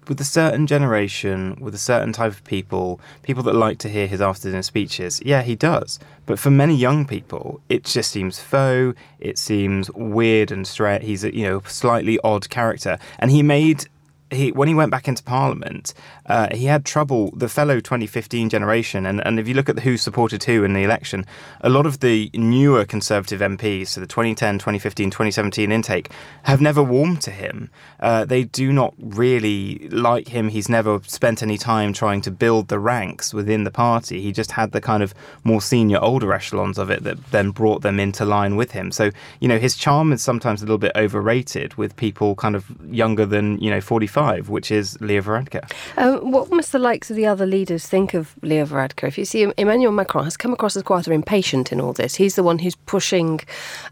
with 0.08 0.20
a 0.20 0.26
certain 0.26 0.68
generation, 0.68 1.58
with 1.60 1.74
a 1.74 1.80
certain 1.80 2.14
type 2.14 2.32
of 2.32 2.44
people, 2.44 3.00
people 3.22 3.44
that 3.44 3.56
like 3.56 3.78
to 3.80 3.90
hear 3.90 4.08
his 4.08 4.22
after 4.22 4.50
dinner 4.50 4.62
speeches, 4.62 5.22
yeah, 5.26 5.42
he 5.42 5.56
does. 5.56 6.00
But 6.26 6.40
for 6.40 6.52
many 6.52 6.76
young 6.76 7.06
people, 7.06 7.62
it 7.70 7.84
just 7.84 8.12
seems 8.12 8.40
faux. 8.40 8.98
It 9.20 9.38
seems 9.38 9.92
weird 9.92 10.52
and 10.52 10.68
straight. 10.68 11.04
He's 11.04 11.24
a 11.24 11.36
you 11.36 11.44
know 11.44 11.62
slightly 11.68 12.20
odd 12.24 12.50
character, 12.50 12.98
and 13.20 13.32
he 13.32 13.44
made 13.44 13.86
he 14.34 14.52
when 14.52 14.68
he 14.68 14.74
went 14.74 14.92
back 14.92 15.08
into 15.08 15.24
Parliament, 15.24 15.94
uh, 16.26 16.54
he 16.54 16.66
had 16.66 16.86
trouble. 16.86 17.32
The 17.36 17.50
fellow 17.50 17.80
2015 17.80 18.50
generation, 18.50 19.06
and, 19.06 19.26
and 19.26 19.40
if 19.40 19.48
you 19.48 19.54
look 19.54 19.70
at 19.70 19.80
who 19.80 19.98
supported 19.98 20.44
who 20.44 20.64
in 20.64 20.74
the 20.74 20.84
election, 20.84 21.26
a 21.62 21.70
lot 21.70 21.86
of 21.86 22.00
the 22.00 22.30
newer 22.34 22.86
Conservative 22.86 23.40
MPs, 23.40 23.88
so 23.88 24.02
the 24.02 24.08
2010, 24.08 24.60
2015, 24.60 25.10
2017 25.10 25.72
intake, 25.72 26.12
have 26.44 26.62
never 26.62 26.84
warmed 26.84 27.22
to 27.22 27.32
him. 27.32 27.70
Uh, 28.00 28.26
they 28.26 28.44
do 28.44 28.72
not 28.72 28.94
really 28.98 29.90
like 29.90 30.30
him. 30.30 30.50
He's 30.50 30.70
never 30.70 31.02
spent 31.08 31.42
any 31.42 31.58
time 31.58 31.94
trying 31.94 32.22
to 32.22 32.32
build 32.32 32.68
the 32.68 32.80
ranks 32.80 33.34
within 33.34 33.64
the 33.64 33.72
party. 33.72 34.22
He 34.22 34.32
just 34.32 34.52
had 34.52 34.72
the 34.72 34.82
kind 34.82 35.04
of 35.04 35.14
more 35.44 35.62
senior, 35.62 36.00
older 36.00 36.34
echelons 36.34 36.78
of 36.78 36.90
it 36.90 37.04
that 37.04 37.32
then 37.32 37.52
brought 37.52 37.82
them 37.82 38.00
into 38.00 38.26
line 38.26 38.56
with 38.56 38.72
him. 38.72 38.92
So 38.92 39.12
you 39.40 39.48
know 39.48 39.58
his 39.58 39.76
charm 39.76 40.12
is 40.12 40.22
sometimes 40.22 40.62
a 40.62 40.66
little 40.66 40.78
bit 40.78 40.92
overrated 40.96 41.76
with 41.76 41.96
people 41.96 42.36
kind 42.36 42.56
of 42.56 42.66
younger 42.90 43.26
than 43.26 43.60
you 43.60 43.70
know 43.70 43.82
45 43.82 44.23
which 44.48 44.72
is 44.72 45.00
Leo 45.02 45.22
Varadkar. 45.22 45.72
Um, 45.98 46.32
what 46.32 46.52
must 46.52 46.72
the 46.72 46.80
likes 46.80 47.10
of 47.10 47.16
the 47.16 47.26
other 47.26 47.46
leaders 47.46 47.88
think 47.88 48.14
of 48.14 48.36
Leo 48.42 48.66
Varadkar? 48.66 49.08
If 49.08 49.18
you 49.18 49.26
see 49.26 49.52
Emmanuel 49.58 49.92
Macron 49.92 50.24
has 50.24 50.38
come 50.38 50.54
across 50.54 50.76
as 50.76 50.84
quite 50.84 51.08
impatient 51.08 51.72
in 51.72 51.80
all 51.80 51.94
this. 51.94 52.16
He's 52.16 52.36
the 52.36 52.44
one 52.44 52.60
who's 52.60 52.76
pushing, 52.76 53.40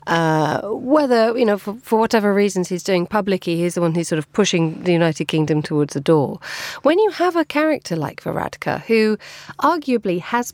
uh, 0.07 0.61
whether, 0.69 1.37
you 1.37 1.45
know, 1.45 1.57
for, 1.57 1.75
for 1.75 1.99
whatever 1.99 2.33
reasons 2.33 2.69
he's 2.69 2.83
doing 2.83 3.05
publicly, 3.05 3.55
he's 3.57 3.75
the 3.75 3.81
one 3.81 3.93
who's 3.93 4.07
sort 4.07 4.19
of 4.19 4.31
pushing 4.33 4.81
the 4.83 4.93
United 4.93 5.25
Kingdom 5.25 5.61
towards 5.61 5.93
the 5.93 6.01
door. 6.01 6.39
When 6.83 6.99
you 6.99 7.11
have 7.11 7.35
a 7.35 7.45
character 7.45 7.95
like 7.95 8.23
Varadkar, 8.23 8.81
who 8.83 9.17
arguably 9.59 10.19
has 10.19 10.53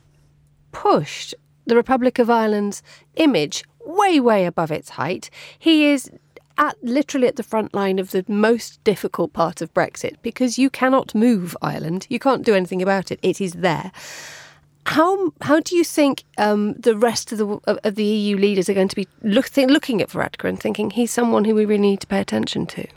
pushed 0.71 1.35
the 1.65 1.75
Republic 1.75 2.19
of 2.19 2.29
Ireland's 2.29 2.81
image 3.15 3.63
way, 3.87 4.19
way 4.19 4.45
above 4.45 4.71
its 4.71 4.91
height. 4.91 5.29
He 5.57 5.87
is 5.87 6.11
at 6.57 6.75
literally 6.83 7.27
at 7.27 7.35
the 7.35 7.43
front 7.43 7.73
line 7.73 7.99
of 7.99 8.11
the 8.11 8.25
most 8.27 8.83
difficult 8.83 9.33
part 9.33 9.61
of 9.61 9.73
Brexit 9.73 10.15
because 10.21 10.57
you 10.57 10.69
cannot 10.69 11.15
move 11.15 11.55
Ireland. 11.61 12.07
You 12.09 12.19
can't 12.19 12.45
do 12.45 12.55
anything 12.55 12.81
about 12.81 13.11
it. 13.11 13.19
It 13.21 13.39
is 13.41 13.53
there. 13.53 13.91
how 14.87 15.33
how 15.41 15.59
do 15.59 15.75
you 15.75 15.83
think 15.83 16.23
um, 16.37 16.73
the 16.73 16.97
rest 16.97 17.31
of 17.31 17.37
the 17.37 17.47
of 17.67 17.95
the 17.95 18.05
EU 18.05 18.37
leaders 18.37 18.69
are 18.69 18.73
going 18.73 18.87
to 18.87 18.95
be 18.95 19.07
look, 19.21 19.49
th- 19.49 19.69
looking 19.69 20.01
at 20.01 20.09
Varadkar 20.09 20.47
and 20.47 20.59
thinking 20.59 20.89
he's 20.91 21.11
someone 21.11 21.43
who 21.45 21.53
we 21.53 21.65
really 21.65 21.81
need 21.81 22.01
to 22.01 22.07
pay 22.07 22.21
attention 22.21 22.65
to? 22.67 22.87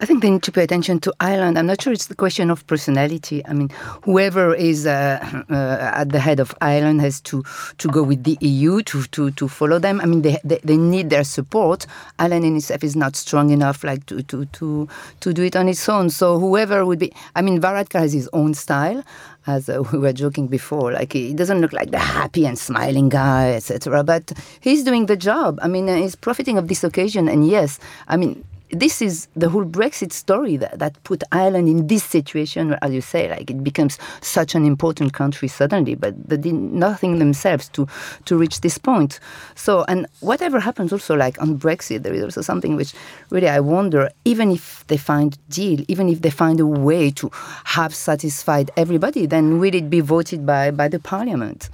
I 0.00 0.06
think 0.06 0.22
they 0.22 0.30
need 0.30 0.42
to 0.42 0.52
pay 0.52 0.64
attention 0.64 0.98
to 1.00 1.14
Ireland. 1.20 1.56
I'm 1.56 1.66
not 1.66 1.80
sure 1.80 1.92
it's 1.92 2.08
the 2.08 2.16
question 2.16 2.50
of 2.50 2.66
personality. 2.66 3.46
I 3.46 3.52
mean, 3.52 3.70
whoever 4.02 4.52
is 4.52 4.86
uh, 4.86 5.20
uh, 5.48 5.54
at 5.54 6.10
the 6.10 6.18
head 6.18 6.40
of 6.40 6.52
Ireland 6.60 7.00
has 7.00 7.20
to, 7.22 7.44
to 7.78 7.88
go 7.88 8.02
with 8.02 8.24
the 8.24 8.36
EU 8.40 8.82
to, 8.82 9.04
to, 9.04 9.30
to 9.30 9.48
follow 9.48 9.78
them. 9.78 10.00
I 10.00 10.06
mean, 10.06 10.22
they, 10.22 10.38
they, 10.42 10.58
they 10.64 10.76
need 10.76 11.10
their 11.10 11.22
support. 11.22 11.86
Ireland 12.18 12.44
in 12.44 12.56
itself 12.56 12.82
is 12.82 12.96
not 12.96 13.14
strong 13.14 13.50
enough 13.50 13.84
like 13.84 14.04
to, 14.06 14.22
to, 14.24 14.44
to, 14.46 14.88
to 15.20 15.32
do 15.32 15.42
it 15.44 15.54
on 15.54 15.68
its 15.68 15.88
own. 15.88 16.10
So 16.10 16.40
whoever 16.40 16.84
would 16.84 16.98
be, 16.98 17.12
I 17.36 17.42
mean, 17.42 17.60
Varadkar 17.60 18.00
has 18.00 18.12
his 18.12 18.28
own 18.32 18.54
style 18.54 19.04
as 19.46 19.68
uh, 19.68 19.82
we 19.92 19.98
were 19.98 20.12
joking 20.12 20.48
before. 20.48 20.92
Like 20.92 21.12
he 21.12 21.34
doesn't 21.34 21.60
look 21.60 21.72
like 21.72 21.92
the 21.92 21.98
happy 21.98 22.46
and 22.46 22.58
smiling 22.58 23.08
guy, 23.08 23.52
etc. 23.52 24.02
But 24.02 24.32
he's 24.60 24.82
doing 24.82 25.06
the 25.06 25.16
job. 25.16 25.58
I 25.62 25.68
mean, 25.68 25.86
he's 25.86 26.16
profiting 26.16 26.58
of 26.58 26.68
this 26.68 26.82
occasion. 26.82 27.28
And 27.28 27.46
yes, 27.46 27.78
I 28.08 28.16
mean, 28.16 28.44
this 28.74 29.00
is 29.00 29.28
the 29.34 29.48
whole 29.48 29.64
Brexit 29.64 30.12
story 30.12 30.56
that, 30.56 30.78
that 30.78 31.02
put 31.04 31.22
Ireland 31.32 31.68
in 31.68 31.86
this 31.86 32.04
situation, 32.04 32.76
as 32.82 32.92
you 32.92 33.00
say, 33.00 33.28
like 33.28 33.50
it 33.50 33.62
becomes 33.62 33.98
such 34.20 34.54
an 34.54 34.64
important 34.64 35.12
country 35.12 35.48
suddenly, 35.48 35.94
but 35.94 36.14
they 36.28 36.36
did 36.36 36.54
nothing 36.54 37.18
themselves 37.18 37.68
to, 37.70 37.86
to 38.26 38.36
reach 38.36 38.60
this 38.60 38.78
point. 38.78 39.20
So, 39.54 39.84
and 39.88 40.06
whatever 40.20 40.60
happens 40.60 40.92
also, 40.92 41.16
like 41.16 41.40
on 41.40 41.58
Brexit, 41.58 42.02
there 42.02 42.12
is 42.12 42.22
also 42.22 42.42
something 42.42 42.76
which 42.76 42.94
really 43.30 43.48
I 43.48 43.60
wonder, 43.60 44.10
even 44.24 44.50
if 44.50 44.84
they 44.88 44.96
find 44.96 45.38
deal, 45.48 45.84
even 45.88 46.08
if 46.08 46.22
they 46.22 46.30
find 46.30 46.60
a 46.60 46.66
way 46.66 47.10
to 47.12 47.30
have 47.64 47.94
satisfied 47.94 48.70
everybody, 48.76 49.26
then 49.26 49.58
will 49.58 49.74
it 49.74 49.88
be 49.88 50.00
voted 50.00 50.44
by, 50.44 50.70
by 50.70 50.88
the 50.88 50.98
parliament? 50.98 51.70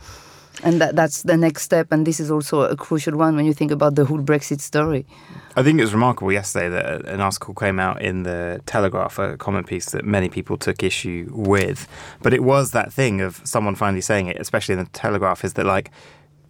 And 0.62 0.80
that, 0.80 0.96
that's 0.96 1.22
the 1.22 1.36
next 1.36 1.62
step. 1.62 1.88
And 1.90 2.06
this 2.06 2.20
is 2.20 2.30
also 2.30 2.62
a 2.62 2.76
crucial 2.76 3.16
one 3.16 3.36
when 3.36 3.46
you 3.46 3.54
think 3.54 3.70
about 3.70 3.94
the 3.94 4.04
whole 4.04 4.18
Brexit 4.18 4.60
story. 4.60 5.06
I 5.56 5.62
think 5.62 5.78
it 5.78 5.82
was 5.82 5.92
remarkable 5.92 6.32
yesterday 6.32 6.68
that 6.68 7.06
an 7.06 7.20
article 7.20 7.54
came 7.54 7.80
out 7.80 8.02
in 8.02 8.22
the 8.24 8.60
Telegraph, 8.66 9.18
a 9.18 9.36
comment 9.36 9.66
piece 9.66 9.90
that 9.90 10.04
many 10.04 10.28
people 10.28 10.56
took 10.56 10.82
issue 10.82 11.28
with. 11.32 11.88
But 12.22 12.32
it 12.32 12.42
was 12.42 12.72
that 12.72 12.92
thing 12.92 13.20
of 13.20 13.40
someone 13.44 13.74
finally 13.74 14.00
saying 14.00 14.26
it, 14.26 14.36
especially 14.38 14.74
in 14.74 14.80
the 14.80 14.90
Telegraph, 14.90 15.44
is 15.44 15.54
that 15.54 15.66
like 15.66 15.90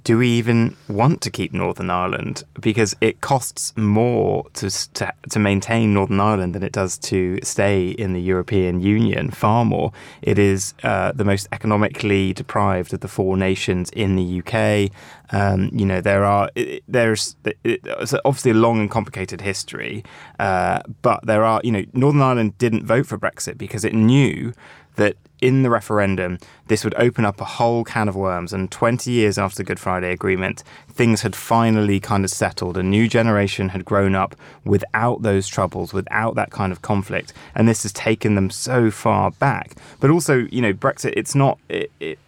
do 0.05 0.19
we 0.19 0.29
even 0.29 0.77
want 0.89 1.21
to 1.23 1.31
keep 1.31 1.53
Northern 1.53 1.91
Ireland? 1.91 2.45
Because 2.61 2.95
it 3.01 3.21
costs 3.21 3.77
more 3.77 4.47
to, 4.55 4.71
to, 4.95 5.13
to 5.31 5.39
maintain 5.39 5.95
Northern 5.95 6.21
Ireland 6.21 6.55
than 6.55 6.63
it 6.63 6.73
does 6.73 6.99
to 6.99 7.39
stay 7.43 7.91
in 7.91 8.13
the 8.13 8.21
European 8.21 8.81
Union. 8.81 9.31
Far 9.31 9.65
more. 9.65 9.93
It 10.23 10.39
is 10.39 10.75
uh, 10.83 11.13
the 11.13 11.25
most 11.25 11.49
economically 11.53 12.33
deprived 12.33 12.93
of 12.95 13.01
the 13.01 13.09
four 13.09 13.37
nations 13.37 13.91
in 13.91 14.17
the 14.17 14.43
UK. 14.43 14.93
Um, 15.33 15.71
you 15.73 15.87
know 15.87 16.01
there 16.01 16.25
are 16.25 16.51
it, 16.57 16.83
there's 16.89 17.37
it's 17.63 18.15
obviously 18.25 18.51
a 18.51 18.55
long 18.55 18.81
and 18.81 18.91
complicated 18.91 19.41
history, 19.41 20.05
uh, 20.41 20.81
but 21.03 21.25
there 21.25 21.45
are 21.45 21.61
you 21.63 21.71
know 21.71 21.85
Northern 21.93 22.23
Ireland 22.23 22.59
didn't 22.59 22.85
vote 22.85 23.07
for 23.07 23.17
Brexit 23.17 23.57
because 23.57 23.85
it 23.85 23.95
knew 23.95 24.53
that 25.01 25.17
in 25.41 25.63
the 25.63 25.71
referendum, 25.71 26.39
this 26.67 26.85
would 26.85 26.95
open 26.99 27.25
up 27.25 27.41
a 27.41 27.45
whole 27.45 27.83
can 27.83 28.09
of 28.09 28.15
worms. 28.15 28.53
And 28.53 28.71
20 28.71 29.11
years 29.11 29.39
after 29.39 29.57
the 29.57 29.65
Good 29.65 29.81
Friday 29.81 30.13
Agreement, 30.13 30.63
things 30.91 31.23
had 31.23 31.35
finally 31.35 31.99
kind 31.99 32.25
of 32.25 32.31
settled. 32.31 32.77
A 32.77 32.83
new 32.83 33.09
generation 33.09 33.71
had 33.71 33.85
grown 33.87 34.15
up 34.15 34.37
without 34.65 35.23
those 35.23 35.49
troubles, 35.49 35.95
without 35.95 36.35
that 36.35 36.51
kind 36.51 36.73
of 36.73 36.83
conflict. 36.83 37.33
And 37.55 37.67
this 37.67 37.83
has 37.85 37.93
taken 37.93 38.35
them 38.35 38.51
so 38.51 38.91
far 38.91 39.31
back. 39.31 39.77
But 39.99 40.11
also, 40.11 40.47
you 40.51 40.61
know, 40.61 40.75
Brexit, 40.75 41.15
it's 41.17 41.35
not. 41.35 41.59
It, 41.69 42.19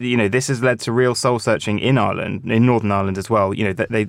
you 0.00 0.16
know, 0.16 0.28
this 0.28 0.48
has 0.48 0.62
led 0.62 0.80
to 0.80 0.92
real 0.92 1.14
soul 1.14 1.38
searching 1.38 1.78
in 1.78 1.98
Ireland, 1.98 2.50
in 2.50 2.64
Northern 2.64 2.90
Ireland 2.90 3.18
as 3.18 3.28
well. 3.28 3.52
You 3.52 3.64
know, 3.64 3.72
that 3.74 3.90
they 3.90 4.02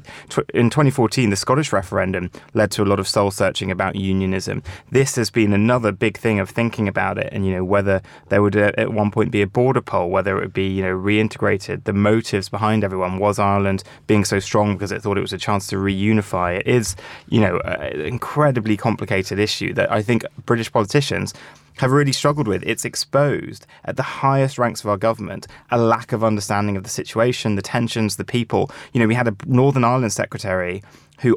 in 0.53 0.69
2014, 0.69 1.29
the 1.29 1.35
Scottish 1.35 1.73
referendum 1.73 2.31
led 2.53 2.71
to 2.71 2.83
a 2.83 2.85
lot 2.85 2.99
of 2.99 3.07
soul 3.07 3.29
searching 3.29 3.69
about 3.69 3.95
unionism. 3.95 4.63
This 4.89 5.15
has 5.17 5.29
been 5.29 5.51
another 5.51 5.91
big 5.91 6.17
thing 6.17 6.39
of 6.39 6.49
thinking 6.49 6.87
about 6.87 7.17
it, 7.17 7.29
and 7.33 7.45
you 7.45 7.51
know, 7.51 7.65
whether 7.65 8.01
there 8.29 8.41
would 8.41 8.55
uh, 8.55 8.71
at 8.77 8.93
one 8.93 9.11
point 9.11 9.31
be 9.31 9.41
a 9.41 9.47
border 9.47 9.81
poll, 9.81 10.09
whether 10.09 10.37
it 10.37 10.41
would 10.41 10.53
be 10.53 10.67
you 10.67 10.81
know 10.81 10.95
reintegrated. 10.95 11.83
The 11.83 11.93
motives 11.93 12.47
behind 12.47 12.85
everyone 12.85 13.19
was 13.19 13.37
Ireland 13.37 13.83
being 14.07 14.23
so 14.23 14.39
strong 14.39 14.75
because 14.75 14.93
it 14.93 15.01
thought 15.01 15.17
it 15.17 15.21
was 15.21 15.33
a 15.33 15.37
chance 15.37 15.67
to 15.67 15.75
reunify. 15.75 16.57
It 16.57 16.67
is 16.67 16.95
you 17.27 17.41
know 17.41 17.59
an 17.65 17.99
incredibly 17.99 18.77
complicated 18.77 19.39
issue 19.39 19.73
that 19.73 19.91
I 19.91 20.01
think 20.01 20.25
British 20.45 20.71
politicians 20.71 21.33
have 21.81 21.91
really 21.91 22.11
struggled 22.11 22.47
with. 22.47 22.61
It's 22.63 22.85
exposed 22.85 23.65
at 23.85 23.97
the 23.97 24.03
highest 24.03 24.59
ranks 24.59 24.81
of 24.81 24.89
our 24.89 24.97
government 24.97 25.47
a 25.71 25.79
lack 25.79 26.11
of 26.11 26.23
understanding 26.23 26.77
of 26.77 26.83
the 26.83 26.89
situation, 26.89 27.55
the 27.55 27.63
tensions, 27.63 28.17
the 28.17 28.23
people. 28.23 28.69
You 28.93 28.99
know, 28.99 29.07
we 29.07 29.15
had 29.15 29.27
a 29.27 29.35
Northern 29.47 29.83
Ireland 29.83 30.13
secretary 30.13 30.83
who 31.21 31.35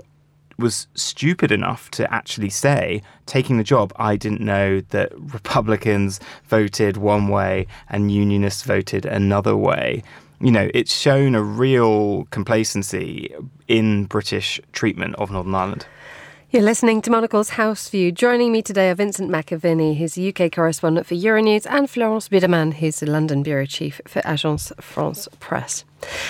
was 0.58 0.86
stupid 0.94 1.50
enough 1.50 1.90
to 1.92 2.12
actually 2.12 2.50
say, 2.50 3.02
taking 3.24 3.56
the 3.56 3.64
job, 3.64 3.90
I 3.96 4.16
didn't 4.16 4.42
know 4.42 4.82
that 4.90 5.12
Republicans 5.32 6.20
voted 6.44 6.98
one 6.98 7.28
way 7.28 7.66
and 7.88 8.12
Unionists 8.12 8.62
voted 8.62 9.06
another 9.06 9.56
way. 9.56 10.02
You 10.40 10.50
know, 10.50 10.68
it's 10.74 10.94
shown 10.94 11.34
a 11.34 11.42
real 11.42 12.26
complacency 12.26 13.34
in 13.66 14.04
British 14.04 14.60
treatment 14.72 15.14
of 15.14 15.30
Northern 15.30 15.54
Ireland. 15.54 15.86
You're 16.54 16.62
listening 16.62 17.02
to 17.02 17.10
Monocle's 17.10 17.48
House 17.48 17.88
View. 17.88 18.12
Joining 18.12 18.52
me 18.52 18.62
today 18.62 18.88
are 18.88 18.94
Vincent 18.94 19.28
McAviney, 19.28 19.96
who's 19.96 20.16
UK 20.16 20.52
correspondent 20.52 21.04
for 21.04 21.16
Euronews, 21.16 21.66
and 21.68 21.90
Florence 21.90 22.28
Biedermann, 22.28 22.74
who's 22.74 23.00
the 23.00 23.10
London 23.10 23.42
bureau 23.42 23.66
chief 23.66 24.00
for 24.06 24.22
Agence 24.22 24.70
France 24.80 25.26
Presse. 25.40 25.84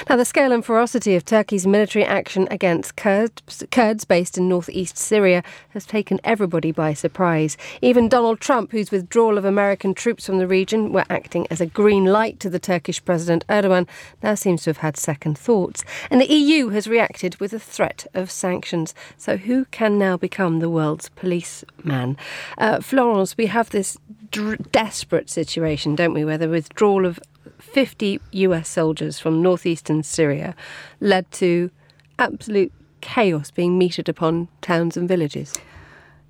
Now, 0.09 0.17
the 0.17 0.25
scale 0.25 0.53
and 0.53 0.65
ferocity 0.65 1.15
of 1.15 1.25
Turkey's 1.25 1.67
military 1.67 2.05
action 2.05 2.49
against 2.51 2.97
Kurds, 2.97 3.65
Kurds 3.71 4.05
based 4.05 4.39
in 4.39 4.49
northeast 4.49 4.97
Syria 4.99 5.43
has 5.71 5.87
taken 5.87 6.21
everybody 6.25 6.73
by 6.73 6.95
surprise. 6.95 7.57
Even 7.83 8.09
Donald 8.09 8.41
Trump, 8.41 8.73
whose 8.73 8.91
withdrawal 8.91 9.39
of 9.39 9.45
American 9.45 9.95
troops 9.95 10.27
from 10.27 10.39
the 10.39 10.47
region 10.47 10.93
were 10.93 11.05
acting 11.09 11.47
as 11.51 11.61
a 11.61 11.67
green 11.67 12.05
light 12.05 12.41
to 12.41 12.51
the 12.51 12.59
Turkish 12.59 13.05
President 13.05 13.47
Erdogan, 13.49 13.89
now 14.23 14.35
seems 14.35 14.65
to 14.65 14.71
have 14.71 14.79
had 14.79 14.97
second 14.97 15.39
thoughts. 15.39 15.85
And 16.11 16.21
the 16.21 16.33
EU 16.33 16.69
has 16.69 16.87
reacted 16.87 17.37
with 17.37 17.53
a 17.53 17.59
threat 17.59 18.07
of 18.15 18.31
sanctions. 18.31 18.95
So, 19.17 19.37
who 19.37 19.65
can 19.67 19.99
now 19.99 20.17
become 20.17 20.61
the 20.61 20.71
world's 20.71 21.09
policeman? 21.11 22.17
Uh, 22.59 22.81
Florence, 22.81 23.37
we 23.37 23.47
have 23.47 23.71
this 23.71 23.99
d- 24.31 24.57
desperate 24.73 25.31
situation, 25.31 25.95
don't 25.95 26.15
we, 26.15 26.25
where 26.25 26.39
the 26.39 26.49
withdrawal 26.49 27.07
of 27.07 27.19
50 27.59 28.21
US 28.33 28.69
soldiers 28.69 29.19
from 29.19 29.43
northeastern 29.43 30.03
Syria 30.03 30.55
led 31.01 31.31
to 31.33 31.71
absolute 32.19 32.73
chaos 33.01 33.51
being 33.51 33.79
meted 33.79 34.09
upon 34.09 34.49
towns 34.61 34.97
and 34.97 35.09
villages. 35.09 35.55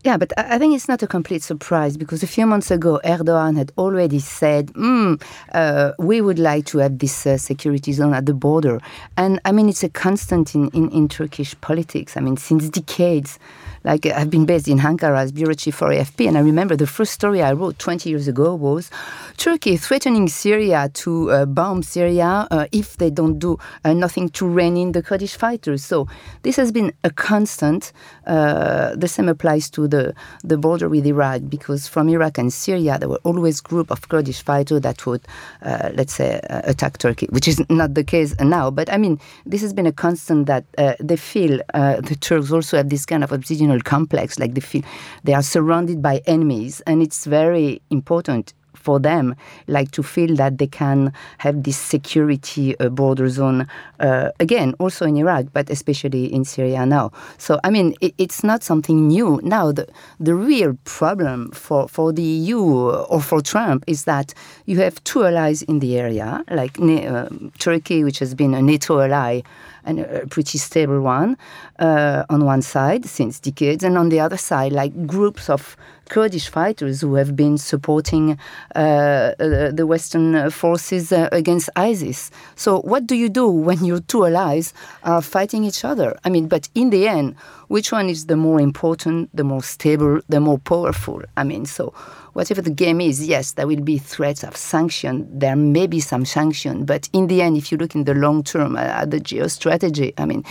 Yeah, 0.04 0.18
but 0.18 0.34
I 0.36 0.58
think 0.58 0.74
it's 0.74 0.86
not 0.86 1.02
a 1.02 1.06
complete 1.06 1.42
surprise 1.42 1.96
because 1.96 2.22
a 2.22 2.26
few 2.26 2.44
months 2.44 2.70
ago, 2.70 3.00
Erdogan 3.06 3.56
had 3.56 3.72
already 3.78 4.18
said, 4.18 4.66
mm, 4.74 5.22
uh, 5.54 5.92
we 5.98 6.20
would 6.20 6.38
like 6.38 6.66
to 6.66 6.78
have 6.78 6.98
this 6.98 7.26
uh, 7.26 7.38
security 7.38 7.90
zone 7.92 8.12
at 8.12 8.26
the 8.26 8.34
border. 8.34 8.80
And 9.16 9.40
I 9.46 9.52
mean, 9.52 9.70
it's 9.70 9.82
a 9.82 9.88
constant 9.88 10.54
in, 10.54 10.68
in, 10.70 10.90
in 10.90 11.08
Turkish 11.08 11.58
politics. 11.62 12.18
I 12.18 12.20
mean, 12.20 12.36
since 12.36 12.68
decades, 12.68 13.38
like 13.84 14.06
I've 14.06 14.30
been 14.30 14.46
based 14.46 14.66
in 14.66 14.78
Ankara 14.78 15.18
as 15.18 15.30
bureau 15.30 15.54
chief 15.54 15.74
for 15.74 15.88
AFP, 15.88 16.26
and 16.26 16.38
I 16.38 16.40
remember 16.40 16.74
the 16.74 16.86
first 16.86 17.12
story 17.12 17.42
I 17.42 17.52
wrote 17.52 17.78
20 17.78 18.08
years 18.08 18.26
ago 18.26 18.54
was 18.54 18.90
Turkey 19.36 19.76
threatening 19.76 20.26
Syria 20.28 20.90
to 20.94 21.30
uh, 21.30 21.44
bomb 21.44 21.82
Syria 21.82 22.48
uh, 22.50 22.66
if 22.72 22.96
they 22.96 23.10
don't 23.10 23.38
do 23.38 23.58
uh, 23.84 23.92
nothing 23.92 24.30
to 24.30 24.46
rein 24.46 24.76
in 24.76 24.92
the 24.92 25.02
Kurdish 25.02 25.36
fighters. 25.36 25.84
So 25.84 26.08
this 26.42 26.56
has 26.56 26.72
been 26.72 26.92
a 27.04 27.10
constant. 27.10 27.92
Uh, 28.26 28.94
the 28.96 29.08
same 29.08 29.28
applies 29.28 29.68
to 29.70 29.86
the, 29.86 30.14
the 30.42 30.56
border 30.56 30.88
with 30.88 31.06
Iraq, 31.06 31.42
because 31.48 31.86
from 31.86 32.08
Iraq 32.08 32.38
and 32.38 32.52
Syria, 32.52 32.98
there 32.98 33.08
were 33.08 33.20
always 33.24 33.60
group 33.60 33.90
of 33.90 34.08
Kurdish 34.08 34.42
fighters 34.42 34.80
that 34.80 35.04
would, 35.04 35.26
uh, 35.62 35.90
let's 35.94 36.14
say, 36.14 36.40
uh, 36.48 36.62
attack 36.64 36.96
Turkey, 36.98 37.26
which 37.30 37.46
is 37.46 37.62
not 37.68 37.94
the 37.94 38.04
case 38.04 38.34
now. 38.40 38.70
But 38.70 38.90
I 38.90 38.96
mean, 38.96 39.20
this 39.44 39.60
has 39.60 39.74
been 39.74 39.86
a 39.86 39.92
constant 39.92 40.46
that 40.46 40.64
they 41.00 41.16
feel 41.16 41.58
the 41.74 42.16
Turks 42.20 42.50
also 42.50 42.76
have 42.78 42.88
this 42.88 43.04
kind 43.04 43.22
of 43.22 43.32
complex, 43.80 44.38
like 44.38 44.54
they 44.54 44.60
feel 44.60 44.82
they 45.24 45.34
are 45.34 45.42
surrounded 45.42 46.02
by 46.02 46.22
enemies, 46.26 46.80
and 46.86 47.02
it's 47.02 47.24
very 47.24 47.80
important 47.90 48.54
for 48.84 49.00
them, 49.00 49.34
like 49.66 49.90
to 49.92 50.02
feel 50.02 50.36
that 50.36 50.58
they 50.58 50.66
can 50.66 51.12
have 51.38 51.62
this 51.62 51.76
security 51.76 52.78
uh, 52.78 52.88
border 52.90 53.28
zone 53.28 53.66
uh, 54.00 54.30
again, 54.40 54.74
also 54.78 55.06
in 55.06 55.16
Iraq, 55.16 55.46
but 55.52 55.70
especially 55.70 56.32
in 56.32 56.44
Syria 56.44 56.84
now. 56.84 57.10
So 57.38 57.58
I 57.64 57.70
mean, 57.70 57.94
it, 58.00 58.14
it's 58.18 58.44
not 58.44 58.62
something 58.62 59.08
new. 59.08 59.40
Now 59.42 59.72
the 59.72 59.88
the 60.20 60.34
real 60.34 60.76
problem 60.84 61.50
for 61.52 61.88
for 61.88 62.12
the 62.12 62.22
EU 62.22 62.60
or 62.60 63.20
for 63.20 63.40
Trump 63.40 63.84
is 63.86 64.04
that 64.04 64.34
you 64.66 64.78
have 64.78 65.02
two 65.04 65.24
allies 65.24 65.62
in 65.62 65.78
the 65.78 65.98
area, 65.98 66.44
like 66.50 66.78
uh, 66.80 67.28
Turkey, 67.58 68.04
which 68.04 68.18
has 68.18 68.34
been 68.34 68.54
a 68.54 68.62
NATO 68.62 69.00
ally 69.00 69.40
and 69.84 70.00
a 70.00 70.26
pretty 70.26 70.58
stable 70.58 71.00
one 71.00 71.36
uh, 71.78 72.24
on 72.28 72.44
one 72.44 72.62
side 72.62 73.04
since 73.04 73.40
decades, 73.40 73.84
and 73.84 73.98
on 73.98 74.08
the 74.08 74.20
other 74.20 74.36
side, 74.36 74.72
like 74.72 75.06
groups 75.06 75.48
of 75.48 75.76
Kurdish 76.08 76.48
fighters 76.48 77.00
who 77.00 77.14
have 77.14 77.34
been 77.34 77.56
supporting 77.56 78.38
uh, 78.74 78.78
uh, 78.78 79.70
the 79.70 79.86
Western 79.86 80.50
forces 80.50 81.12
uh, 81.12 81.28
against 81.32 81.70
ISIS. 81.76 82.30
So, 82.56 82.80
what 82.80 83.06
do 83.06 83.14
you 83.14 83.28
do 83.28 83.48
when 83.48 83.84
your 83.84 84.00
two 84.00 84.26
allies 84.26 84.74
are 85.02 85.22
fighting 85.22 85.64
each 85.64 85.84
other? 85.84 86.18
I 86.24 86.28
mean, 86.28 86.46
but 86.48 86.68
in 86.74 86.90
the 86.90 87.08
end, 87.08 87.36
which 87.68 87.90
one 87.92 88.08
is 88.08 88.26
the 88.26 88.36
more 88.36 88.60
important, 88.60 89.34
the 89.34 89.44
more 89.44 89.62
stable, 89.62 90.20
the 90.28 90.40
more 90.40 90.58
powerful? 90.58 91.22
I 91.36 91.44
mean, 91.44 91.64
so 91.66 91.94
whatever 92.34 92.60
the 92.60 92.70
game 92.70 93.00
is, 93.00 93.26
yes, 93.26 93.52
there 93.52 93.66
will 93.66 93.80
be 93.80 93.98
threats 93.98 94.44
of 94.44 94.56
sanction. 94.56 95.26
There 95.36 95.56
may 95.56 95.86
be 95.86 96.00
some 96.00 96.24
sanction, 96.24 96.84
but 96.84 97.08
in 97.12 97.28
the 97.28 97.40
end, 97.40 97.56
if 97.56 97.72
you 97.72 97.78
look 97.78 97.94
in 97.94 98.04
the 98.04 98.14
long 98.14 98.44
term 98.44 98.76
at 98.76 99.10
the 99.10 99.18
geostrategy, 99.18 100.12
I 100.18 100.26
mean, 100.26 100.44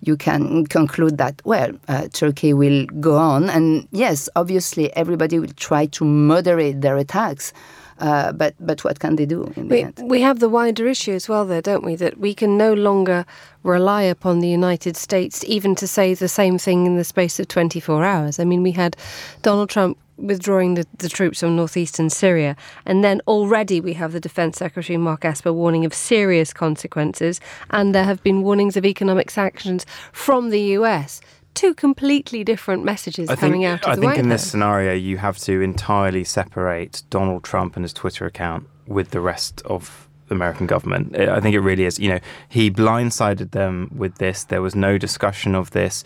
you 0.00 0.16
can 0.16 0.66
conclude 0.66 1.18
that, 1.18 1.42
well, 1.44 1.72
uh, 1.88 2.08
Turkey 2.12 2.52
will 2.54 2.86
go 3.00 3.16
on. 3.16 3.50
And 3.50 3.88
yes, 3.90 4.28
obviously, 4.36 4.94
everybody 4.96 5.38
will 5.38 5.52
try 5.56 5.86
to 5.86 6.04
moderate 6.04 6.80
their 6.80 6.96
attacks. 6.96 7.52
Uh, 8.00 8.32
but 8.32 8.54
but 8.58 8.82
what 8.82 8.98
can 8.98 9.14
they 9.14 9.24
do 9.24 9.44
in 9.56 9.68
we, 9.68 9.76
the 9.76 9.82
end? 9.84 10.02
We 10.10 10.20
have 10.20 10.40
the 10.40 10.48
wider 10.48 10.86
issue 10.88 11.12
as 11.12 11.28
well, 11.28 11.44
there, 11.44 11.62
don't 11.62 11.84
we? 11.84 11.94
That 11.94 12.18
we 12.18 12.34
can 12.34 12.58
no 12.58 12.74
longer 12.74 13.24
rely 13.62 14.02
upon 14.02 14.40
the 14.40 14.48
United 14.48 14.96
States 14.96 15.44
even 15.44 15.76
to 15.76 15.86
say 15.86 16.12
the 16.12 16.28
same 16.28 16.58
thing 16.58 16.86
in 16.86 16.96
the 16.96 17.04
space 17.04 17.38
of 17.38 17.46
24 17.46 18.04
hours. 18.04 18.40
I 18.40 18.44
mean, 18.44 18.64
we 18.64 18.72
had 18.72 18.96
Donald 19.42 19.70
Trump 19.70 19.96
withdrawing 20.16 20.74
the, 20.74 20.86
the 20.98 21.08
troops 21.08 21.40
from 21.40 21.56
northeastern 21.56 22.10
Syria. 22.10 22.56
And 22.86 23.02
then 23.02 23.20
already 23.26 23.80
we 23.80 23.94
have 23.94 24.12
the 24.12 24.20
Defence 24.20 24.58
Secretary 24.58 24.96
Mark 24.96 25.24
Esper 25.24 25.52
warning 25.52 25.84
of 25.84 25.94
serious 25.94 26.52
consequences, 26.52 27.40
and 27.70 27.94
there 27.94 28.04
have 28.04 28.22
been 28.22 28.42
warnings 28.42 28.76
of 28.76 28.84
economic 28.84 29.30
sanctions 29.30 29.86
from 30.12 30.50
the 30.50 30.60
US. 30.78 31.20
Two 31.54 31.72
completely 31.74 32.42
different 32.42 32.84
messages 32.84 33.30
I 33.30 33.36
coming 33.36 33.64
out 33.64 33.84
of 33.84 33.90
I 33.90 33.94
the 33.94 34.00
think 34.00 34.10
White 34.10 34.18
in 34.18 34.30
House. 34.30 34.42
this 34.42 34.50
scenario, 34.50 34.92
you 34.92 35.18
have 35.18 35.38
to 35.38 35.60
entirely 35.60 36.24
separate 36.24 37.02
Donald 37.10 37.44
Trump 37.44 37.76
and 37.76 37.84
his 37.84 37.92
Twitter 37.92 38.26
account 38.26 38.66
with 38.86 39.10
the 39.10 39.20
rest 39.20 39.62
of 39.64 40.08
the 40.28 40.34
American 40.34 40.66
government. 40.66 41.16
I 41.16 41.40
think 41.40 41.54
it 41.54 41.60
really 41.60 41.84
is. 41.84 41.98
You 41.98 42.08
know, 42.08 42.18
he 42.48 42.70
blindsided 42.70 43.52
them 43.52 43.90
with 43.94 44.16
this. 44.16 44.44
There 44.44 44.62
was 44.62 44.74
no 44.74 44.98
discussion 44.98 45.54
of 45.54 45.70
this 45.70 46.02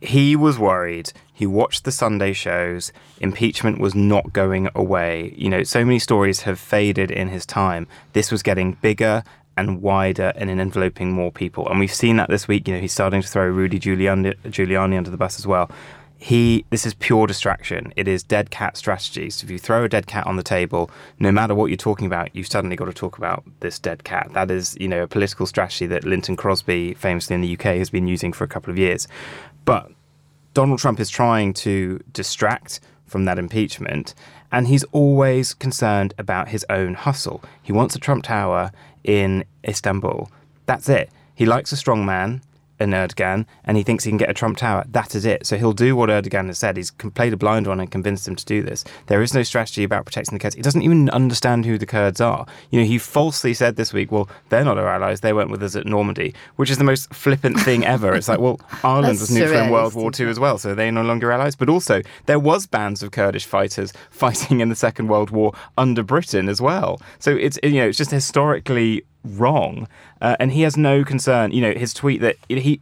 he 0.00 0.36
was 0.36 0.58
worried. 0.58 1.12
He 1.32 1.46
watched 1.46 1.84
the 1.84 1.92
Sunday 1.92 2.32
shows. 2.32 2.92
Impeachment 3.20 3.80
was 3.80 3.94
not 3.94 4.32
going 4.32 4.68
away. 4.74 5.34
You 5.36 5.48
know, 5.48 5.62
so 5.62 5.84
many 5.84 5.98
stories 5.98 6.42
have 6.42 6.58
faded 6.58 7.10
in 7.10 7.28
his 7.28 7.44
time. 7.44 7.86
This 8.12 8.30
was 8.30 8.42
getting 8.42 8.74
bigger 8.74 9.24
and 9.56 9.82
wider 9.82 10.32
and 10.36 10.48
enveloping 10.50 11.12
more 11.12 11.32
people. 11.32 11.68
And 11.68 11.80
we've 11.80 11.92
seen 11.92 12.16
that 12.16 12.28
this 12.28 12.46
week. 12.46 12.68
You 12.68 12.74
know, 12.74 12.80
he's 12.80 12.92
starting 12.92 13.22
to 13.22 13.28
throw 13.28 13.46
Rudy 13.46 13.80
Giuliani, 13.80 14.36
Giuliani 14.44 14.96
under 14.96 15.10
the 15.10 15.16
bus 15.16 15.38
as 15.38 15.46
well. 15.46 15.70
He, 16.20 16.64
this 16.70 16.84
is 16.84 16.94
pure 16.94 17.28
distraction. 17.28 17.92
It 17.94 18.08
is 18.08 18.24
dead 18.24 18.50
cat 18.50 18.76
strategy. 18.76 19.30
So 19.30 19.44
if 19.44 19.50
you 19.50 19.58
throw 19.58 19.84
a 19.84 19.88
dead 19.88 20.08
cat 20.08 20.26
on 20.26 20.36
the 20.36 20.42
table, 20.42 20.90
no 21.20 21.30
matter 21.30 21.54
what 21.54 21.66
you're 21.66 21.76
talking 21.76 22.06
about, 22.06 22.34
you've 22.34 22.48
suddenly 22.48 22.74
got 22.74 22.86
to 22.86 22.92
talk 22.92 23.18
about 23.18 23.44
this 23.60 23.78
dead 23.78 24.02
cat. 24.02 24.30
That 24.32 24.50
is, 24.50 24.76
you 24.80 24.88
know, 24.88 25.04
a 25.04 25.06
political 25.06 25.46
strategy 25.46 25.86
that 25.86 26.02
Lynton 26.02 26.36
Crosby, 26.36 26.94
famously 26.94 27.34
in 27.34 27.40
the 27.40 27.52
UK, 27.52 27.76
has 27.76 27.90
been 27.90 28.08
using 28.08 28.32
for 28.32 28.42
a 28.42 28.48
couple 28.48 28.72
of 28.72 28.78
years. 28.78 29.06
But 29.68 29.92
Donald 30.54 30.78
Trump 30.78 30.98
is 30.98 31.10
trying 31.10 31.52
to 31.52 32.02
distract 32.14 32.80
from 33.04 33.26
that 33.26 33.38
impeachment, 33.38 34.14
and 34.50 34.66
he's 34.66 34.82
always 34.92 35.52
concerned 35.52 36.14
about 36.16 36.48
his 36.48 36.64
own 36.70 36.94
hustle. 36.94 37.44
He 37.62 37.70
wants 37.70 37.94
a 37.94 37.98
Trump 37.98 38.24
Tower 38.24 38.72
in 39.04 39.44
Istanbul. 39.68 40.30
That's 40.64 40.88
it. 40.88 41.10
He 41.34 41.44
likes 41.44 41.70
a 41.70 41.76
strong 41.76 42.06
man 42.06 42.40
an 42.80 42.90
Erdogan 42.90 43.46
and 43.64 43.76
he 43.76 43.82
thinks 43.82 44.04
he 44.04 44.10
can 44.10 44.18
get 44.18 44.30
a 44.30 44.34
Trump 44.34 44.58
Tower. 44.58 44.84
That 44.88 45.14
is 45.14 45.24
it. 45.24 45.46
So 45.46 45.56
he'll 45.56 45.72
do 45.72 45.96
what 45.96 46.10
Erdogan 46.10 46.46
has 46.46 46.58
said. 46.58 46.76
He's 46.76 46.90
played 46.90 47.32
a 47.32 47.36
blind 47.36 47.66
one 47.66 47.80
and 47.80 47.90
convinced 47.90 48.26
him 48.26 48.36
to 48.36 48.44
do 48.44 48.62
this. 48.62 48.84
There 49.06 49.22
is 49.22 49.34
no 49.34 49.42
strategy 49.42 49.84
about 49.84 50.04
protecting 50.04 50.36
the 50.36 50.42
Kurds. 50.42 50.54
He 50.54 50.62
doesn't 50.62 50.82
even 50.82 51.10
understand 51.10 51.64
who 51.64 51.78
the 51.78 51.86
Kurds 51.86 52.20
are. 52.20 52.46
You 52.70 52.80
know, 52.80 52.86
he 52.86 52.98
falsely 52.98 53.54
said 53.54 53.76
this 53.76 53.92
week, 53.92 54.12
well, 54.12 54.28
they're 54.48 54.64
not 54.64 54.78
our 54.78 54.88
allies. 54.88 55.20
They 55.20 55.32
weren't 55.32 55.50
with 55.50 55.62
us 55.62 55.76
at 55.76 55.86
Normandy, 55.86 56.34
which 56.56 56.70
is 56.70 56.78
the 56.78 56.84
most 56.84 57.12
flippant 57.12 57.58
thing 57.60 57.84
ever. 57.84 58.14
It's 58.14 58.28
like, 58.28 58.40
well, 58.40 58.60
Ireland 58.82 59.20
was 59.20 59.30
neutral 59.30 59.64
in 59.64 59.70
World 59.70 59.94
War 59.94 60.10
II 60.18 60.28
as 60.28 60.40
well, 60.40 60.58
so 60.58 60.74
they're 60.74 60.92
no 60.92 61.02
longer 61.02 61.32
allies. 61.32 61.56
But 61.56 61.68
also, 61.68 62.02
there 62.26 62.38
was 62.38 62.66
bands 62.66 63.02
of 63.02 63.10
Kurdish 63.10 63.46
fighters 63.46 63.92
fighting 64.10 64.60
in 64.60 64.68
the 64.68 64.76
Second 64.76 65.08
World 65.08 65.30
War 65.30 65.52
under 65.76 66.02
Britain 66.02 66.48
as 66.48 66.60
well. 66.60 67.00
So 67.18 67.32
it's, 67.32 67.58
you 67.62 67.72
know, 67.72 67.88
it's 67.88 67.98
just 67.98 68.10
historically 68.10 69.04
wrong. 69.24 69.88
Uh, 70.20 70.36
and 70.40 70.52
he 70.52 70.62
has 70.62 70.76
no 70.76 71.04
concern. 71.04 71.52
You 71.52 71.62
know, 71.62 71.72
his 71.74 71.94
tweet 71.94 72.20
that 72.20 72.36
he 72.48 72.80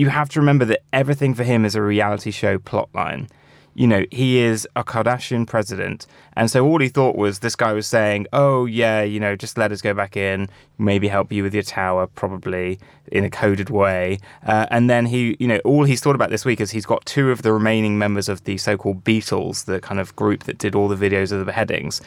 you 0.00 0.08
have 0.08 0.30
to 0.30 0.40
remember 0.40 0.64
that 0.64 0.80
everything 0.94 1.34
for 1.34 1.44
him 1.44 1.64
is 1.64 1.74
a 1.74 1.82
reality 1.82 2.30
show 2.30 2.58
plotline. 2.58 3.28
You 3.74 3.86
know, 3.86 4.04
he 4.10 4.38
is 4.38 4.66
a 4.74 4.82
Kardashian 4.82 5.46
president. 5.46 6.06
And 6.32 6.50
so 6.50 6.66
all 6.66 6.80
he 6.80 6.88
thought 6.88 7.16
was 7.16 7.38
this 7.38 7.54
guy 7.54 7.74
was 7.74 7.86
saying, 7.86 8.26
oh, 8.32 8.64
yeah, 8.64 9.02
you 9.02 9.20
know, 9.20 9.36
just 9.36 9.58
let 9.58 9.72
us 9.72 9.82
go 9.82 9.92
back 9.92 10.16
in, 10.16 10.48
maybe 10.78 11.06
help 11.06 11.30
you 11.30 11.42
with 11.42 11.52
your 11.52 11.62
tower, 11.62 12.06
probably 12.06 12.80
in 13.12 13.24
a 13.24 13.30
coded 13.30 13.68
way. 13.68 14.18
Uh, 14.44 14.66
and 14.70 14.88
then 14.88 15.04
he, 15.04 15.36
you 15.38 15.46
know, 15.46 15.58
all 15.66 15.84
he's 15.84 16.00
thought 16.00 16.14
about 16.14 16.30
this 16.30 16.46
week 16.46 16.62
is 16.62 16.70
he's 16.70 16.86
got 16.86 17.04
two 17.04 17.30
of 17.30 17.42
the 17.42 17.52
remaining 17.52 17.98
members 17.98 18.28
of 18.28 18.44
the 18.44 18.56
so 18.56 18.78
called 18.78 19.04
Beatles, 19.04 19.66
the 19.66 19.80
kind 19.80 20.00
of 20.00 20.16
group 20.16 20.44
that 20.44 20.56
did 20.56 20.74
all 20.74 20.88
the 20.88 20.96
videos 20.96 21.30
of 21.30 21.38
the 21.38 21.44
beheadings 21.44 22.00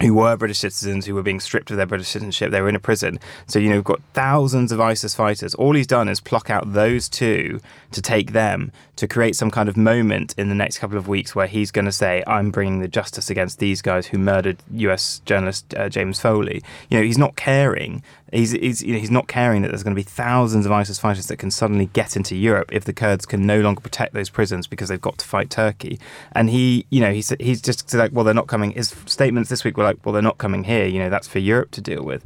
who 0.00 0.14
were 0.14 0.36
British 0.36 0.58
citizens 0.58 1.06
who 1.06 1.14
were 1.14 1.22
being 1.22 1.40
stripped 1.40 1.70
of 1.70 1.76
their 1.76 1.86
British 1.86 2.08
citizenship. 2.08 2.50
They 2.50 2.60
were 2.60 2.68
in 2.68 2.76
a 2.76 2.80
prison. 2.80 3.18
So, 3.46 3.58
you 3.58 3.68
know, 3.68 3.76
we've 3.76 3.84
got 3.84 4.00
thousands 4.14 4.70
of 4.70 4.80
ISIS 4.80 5.14
fighters. 5.14 5.54
All 5.54 5.74
he's 5.74 5.86
done 5.86 6.08
is 6.08 6.20
pluck 6.20 6.50
out 6.50 6.72
those 6.72 7.08
two 7.08 7.60
to 7.90 8.02
take 8.02 8.32
them 8.32 8.70
to 8.96 9.08
create 9.08 9.36
some 9.36 9.50
kind 9.50 9.68
of 9.68 9.76
moment 9.76 10.34
in 10.36 10.48
the 10.48 10.54
next 10.54 10.78
couple 10.78 10.98
of 10.98 11.08
weeks 11.08 11.34
where 11.34 11.46
he's 11.46 11.70
going 11.70 11.84
to 11.84 11.92
say, 11.92 12.22
I'm 12.26 12.50
bringing 12.50 12.80
the 12.80 12.88
justice 12.88 13.30
against 13.30 13.60
these 13.60 13.80
guys 13.80 14.08
who 14.08 14.18
murdered 14.18 14.58
US 14.72 15.20
journalist 15.24 15.72
uh, 15.74 15.88
James 15.88 16.20
Foley. 16.20 16.62
You 16.90 16.98
know, 16.98 17.04
he's 17.04 17.18
not 17.18 17.36
caring. 17.36 18.02
He's, 18.32 18.50
he's, 18.50 18.82
you 18.82 18.92
know, 18.92 18.98
he's 18.98 19.10
not 19.10 19.26
caring 19.26 19.62
that 19.62 19.68
there's 19.68 19.84
going 19.84 19.94
to 19.94 19.98
be 19.98 20.02
thousands 20.02 20.66
of 20.66 20.72
ISIS 20.72 20.98
fighters 20.98 21.28
that 21.28 21.38
can 21.38 21.50
suddenly 21.50 21.86
get 21.86 22.16
into 22.16 22.36
Europe 22.36 22.70
if 22.72 22.84
the 22.84 22.92
Kurds 22.92 23.24
can 23.24 23.46
no 23.46 23.60
longer 23.60 23.80
protect 23.80 24.14
those 24.14 24.28
prisons 24.28 24.66
because 24.66 24.88
they've 24.88 25.00
got 25.00 25.16
to 25.18 25.26
fight 25.26 25.48
Turkey. 25.48 25.98
And 26.32 26.50
he, 26.50 26.84
you 26.90 27.00
know, 27.00 27.12
he's, 27.12 27.32
he's 27.40 27.62
just 27.62 27.94
like, 27.94 28.10
well, 28.12 28.24
they're 28.24 28.34
not 28.34 28.48
coming. 28.48 28.72
His 28.72 28.94
statements 29.06 29.48
this 29.48 29.64
week 29.64 29.76
were 29.76 29.84
like, 29.88 30.04
well, 30.04 30.12
they're 30.12 30.22
not 30.22 30.38
coming 30.38 30.64
here. 30.64 30.86
You 30.86 30.98
know, 31.00 31.10
that's 31.10 31.28
for 31.28 31.38
Europe 31.38 31.70
to 31.72 31.80
deal 31.80 32.02
with 32.02 32.24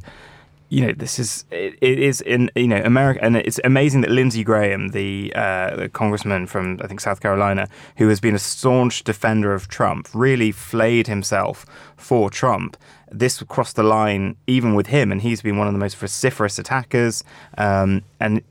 you 0.73 0.87
know, 0.87 0.91
this 0.91 1.19
is 1.19 1.45
it, 1.51 1.75
it 1.81 1.99
is 1.99 2.19
in 2.19 2.49
you 2.55 2.67
know 2.67 2.81
America, 2.83 3.23
and 3.23 3.37
it's 3.37 3.59
amazing 3.63 4.01
that 4.01 4.09
Lindsey 4.09 4.43
Graham, 4.43 4.87
the, 4.87 5.31
uh, 5.35 5.75
the 5.75 5.87
congressman 5.87 6.47
from 6.47 6.79
I 6.81 6.87
think 6.87 6.99
South 6.99 7.21
Carolina, 7.21 7.69
who 7.97 8.09
has 8.09 8.19
been 8.19 8.33
a 8.33 8.39
staunch 8.39 9.03
defender 9.03 9.53
of 9.53 9.67
Trump, 9.67 10.09
really 10.15 10.51
flayed 10.51 11.05
himself 11.05 11.63
for 11.95 12.31
Trump. 12.31 12.75
This 13.11 13.43
crossed 13.43 13.75
the 13.75 13.83
line 13.83 14.35
even 14.47 14.73
with 14.73 14.87
him, 14.87 15.11
and 15.11 15.21
he's 15.21 15.43
been 15.43 15.57
one 15.57 15.67
of 15.67 15.73
the 15.73 15.79
most 15.79 15.95
vociferous 15.95 16.57
attackers. 16.57 17.23
Um, 17.55 18.01
and 18.19 18.41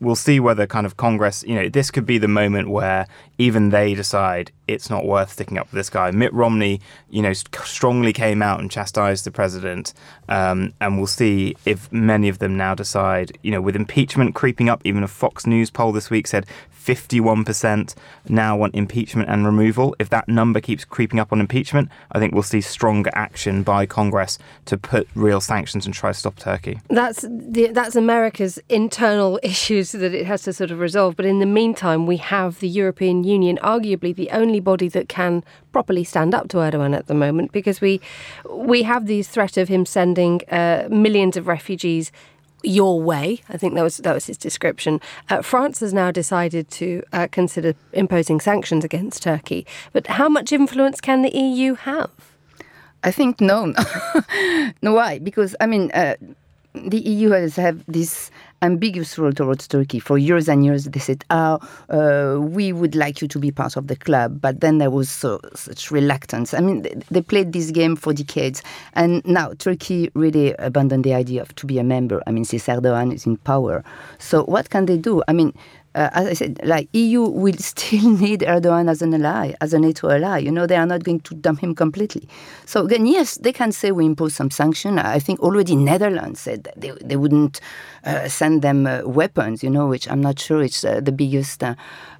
we'll 0.00 0.16
see 0.16 0.40
whether 0.40 0.66
kind 0.66 0.86
of 0.86 0.96
Congress, 0.96 1.44
you 1.46 1.54
know, 1.54 1.68
this 1.68 1.90
could 1.90 2.06
be 2.06 2.18
the 2.18 2.28
moment 2.28 2.70
where 2.70 3.06
even 3.38 3.68
they 3.70 3.94
decide 3.94 4.50
it's 4.66 4.88
not 4.88 5.04
worth 5.04 5.32
sticking 5.32 5.58
up 5.58 5.68
for 5.68 5.76
this 5.76 5.90
guy. 5.90 6.10
Mitt 6.10 6.32
Romney, 6.32 6.80
you 7.10 7.22
know, 7.22 7.32
strongly 7.32 8.12
came 8.12 8.42
out 8.42 8.60
and 8.60 8.70
chastised 8.70 9.24
the 9.24 9.30
president, 9.30 9.92
um, 10.28 10.72
and 10.80 10.96
we'll 10.96 11.06
see 11.06 11.56
if 11.64 11.90
many 11.92 12.28
of 12.28 12.38
them 12.38 12.56
now 12.56 12.74
decide, 12.74 13.36
you 13.42 13.50
know, 13.50 13.60
with 13.60 13.76
impeachment 13.76 14.34
creeping 14.34 14.68
up. 14.68 14.80
Even 14.84 15.02
a 15.02 15.08
Fox 15.08 15.46
News 15.46 15.70
poll 15.70 15.92
this 15.92 16.10
week 16.10 16.26
said 16.26 16.46
51% 16.80 17.94
now 18.28 18.56
want 18.56 18.74
impeachment 18.74 19.28
and 19.28 19.44
removal. 19.44 19.94
If 19.98 20.08
that 20.10 20.28
number 20.28 20.60
keeps 20.60 20.84
creeping 20.84 21.20
up 21.20 21.32
on 21.32 21.40
impeachment, 21.40 21.88
I 22.12 22.18
think 22.18 22.32
we'll 22.32 22.42
see 22.42 22.60
stronger 22.60 23.10
action 23.14 23.62
by 23.62 23.86
Congress 23.86 24.38
to 24.66 24.78
put 24.78 25.08
real 25.14 25.40
sanctions 25.40 25.84
and 25.84 25.94
try 25.94 26.10
to 26.10 26.18
stop 26.18 26.36
Turkey. 26.36 26.80
That's 26.88 27.22
the, 27.22 27.68
that's 27.72 27.96
America's 27.96 28.58
internal 28.68 29.38
issues 29.42 29.89
that 29.98 30.14
it 30.14 30.26
has 30.26 30.42
to 30.42 30.52
sort 30.52 30.70
of 30.70 30.78
resolve. 30.78 31.16
But 31.16 31.26
in 31.26 31.38
the 31.38 31.46
meantime, 31.46 32.06
we 32.06 32.16
have 32.18 32.60
the 32.60 32.68
European 32.68 33.24
Union, 33.24 33.58
arguably 33.62 34.14
the 34.14 34.30
only 34.30 34.60
body 34.60 34.88
that 34.88 35.08
can 35.08 35.44
properly 35.72 36.04
stand 36.04 36.34
up 36.34 36.48
to 36.48 36.58
Erdogan 36.58 36.96
at 36.96 37.06
the 37.06 37.14
moment, 37.14 37.52
because 37.52 37.80
we 37.80 38.00
we 38.50 38.82
have 38.82 39.06
the 39.06 39.22
threat 39.22 39.56
of 39.56 39.68
him 39.68 39.86
sending 39.86 40.42
uh, 40.50 40.88
millions 40.90 41.36
of 41.36 41.46
refugees 41.46 42.12
your 42.62 43.00
way. 43.00 43.40
I 43.48 43.56
think 43.56 43.74
that 43.74 43.82
was 43.82 43.98
that 43.98 44.14
was 44.14 44.26
his 44.26 44.38
description. 44.38 45.00
Uh, 45.28 45.42
France 45.42 45.80
has 45.80 45.92
now 45.92 46.10
decided 46.10 46.70
to 46.72 47.02
uh, 47.12 47.28
consider 47.30 47.74
imposing 47.92 48.40
sanctions 48.40 48.84
against 48.84 49.22
Turkey. 49.22 49.66
But 49.92 50.06
how 50.06 50.28
much 50.28 50.52
influence 50.52 51.00
can 51.00 51.22
the 51.22 51.36
EU 51.36 51.74
have? 51.74 52.10
I 53.02 53.10
think 53.10 53.40
no. 53.40 53.72
no, 54.82 54.92
why? 54.92 55.18
Because 55.18 55.56
I 55.60 55.66
mean. 55.66 55.90
Uh, 55.92 56.16
the 56.74 56.98
EU 56.98 57.30
has 57.30 57.56
have 57.56 57.84
this 57.86 58.30
ambiguous 58.62 59.18
role 59.18 59.32
towards 59.32 59.66
Turkey. 59.66 59.98
For 59.98 60.18
years 60.18 60.48
and 60.48 60.64
years, 60.64 60.84
they 60.84 61.00
said, 61.00 61.24
oh, 61.30 61.58
uh, 61.88 62.40
we 62.40 62.72
would 62.72 62.94
like 62.94 63.22
you 63.22 63.28
to 63.28 63.38
be 63.38 63.50
part 63.50 63.76
of 63.76 63.86
the 63.86 63.96
club. 63.96 64.40
But 64.40 64.60
then 64.60 64.78
there 64.78 64.90
was 64.90 65.10
so, 65.10 65.40
such 65.54 65.90
reluctance. 65.90 66.54
I 66.54 66.60
mean, 66.60 66.82
they, 66.82 66.94
they, 67.10 67.22
played 67.22 67.52
this 67.52 67.70
game 67.70 67.96
for 67.96 68.12
decades. 68.12 68.62
And 68.94 69.24
now 69.24 69.52
Turkey 69.54 70.10
really 70.14 70.54
abandoned 70.58 71.04
the 71.04 71.14
idea 71.14 71.42
of 71.42 71.54
to 71.56 71.66
be 71.66 71.78
a 71.78 71.84
member. 71.84 72.22
I 72.26 72.32
mean, 72.32 72.44
since 72.44 72.66
Erdogan 72.66 73.14
is 73.14 73.26
in 73.26 73.36
power. 73.38 73.84
So 74.18 74.44
what 74.44 74.70
can 74.70 74.86
they 74.86 74.96
do? 74.96 75.22
I 75.28 75.32
mean, 75.32 75.54
uh, 75.94 76.08
as 76.12 76.26
I 76.26 76.32
said, 76.34 76.60
like 76.62 76.88
EU 76.92 77.22
will 77.22 77.56
still 77.58 78.10
need 78.10 78.40
Erdogan 78.40 78.88
as 78.88 79.02
an 79.02 79.14
ally, 79.14 79.54
as 79.60 79.74
a 79.74 79.78
NATO 79.78 80.08
ally. 80.10 80.38
You 80.38 80.52
know, 80.52 80.66
they 80.66 80.76
are 80.76 80.86
not 80.86 81.02
going 81.02 81.20
to 81.20 81.34
dump 81.34 81.60
him 81.60 81.74
completely. 81.74 82.28
So 82.64 82.84
again, 82.84 83.06
yes, 83.06 83.36
they 83.36 83.52
can 83.52 83.72
say 83.72 83.90
we 83.90 84.06
impose 84.06 84.34
some 84.34 84.50
sanction. 84.50 84.98
I 84.98 85.18
think 85.18 85.40
already 85.40 85.74
Netherlands 85.76 86.40
said 86.40 86.64
that 86.64 86.80
they, 86.80 86.92
they 87.02 87.16
wouldn't 87.16 87.60
uh, 88.04 88.28
send 88.28 88.62
them 88.62 88.86
uh, 88.86 89.02
weapons, 89.04 89.62
you 89.62 89.70
know, 89.70 89.86
which 89.86 90.08
I'm 90.08 90.20
not 90.20 90.38
sure 90.38 90.62
it's 90.62 90.84
uh, 90.84 91.00
the 91.00 91.12
biggest 91.12 91.62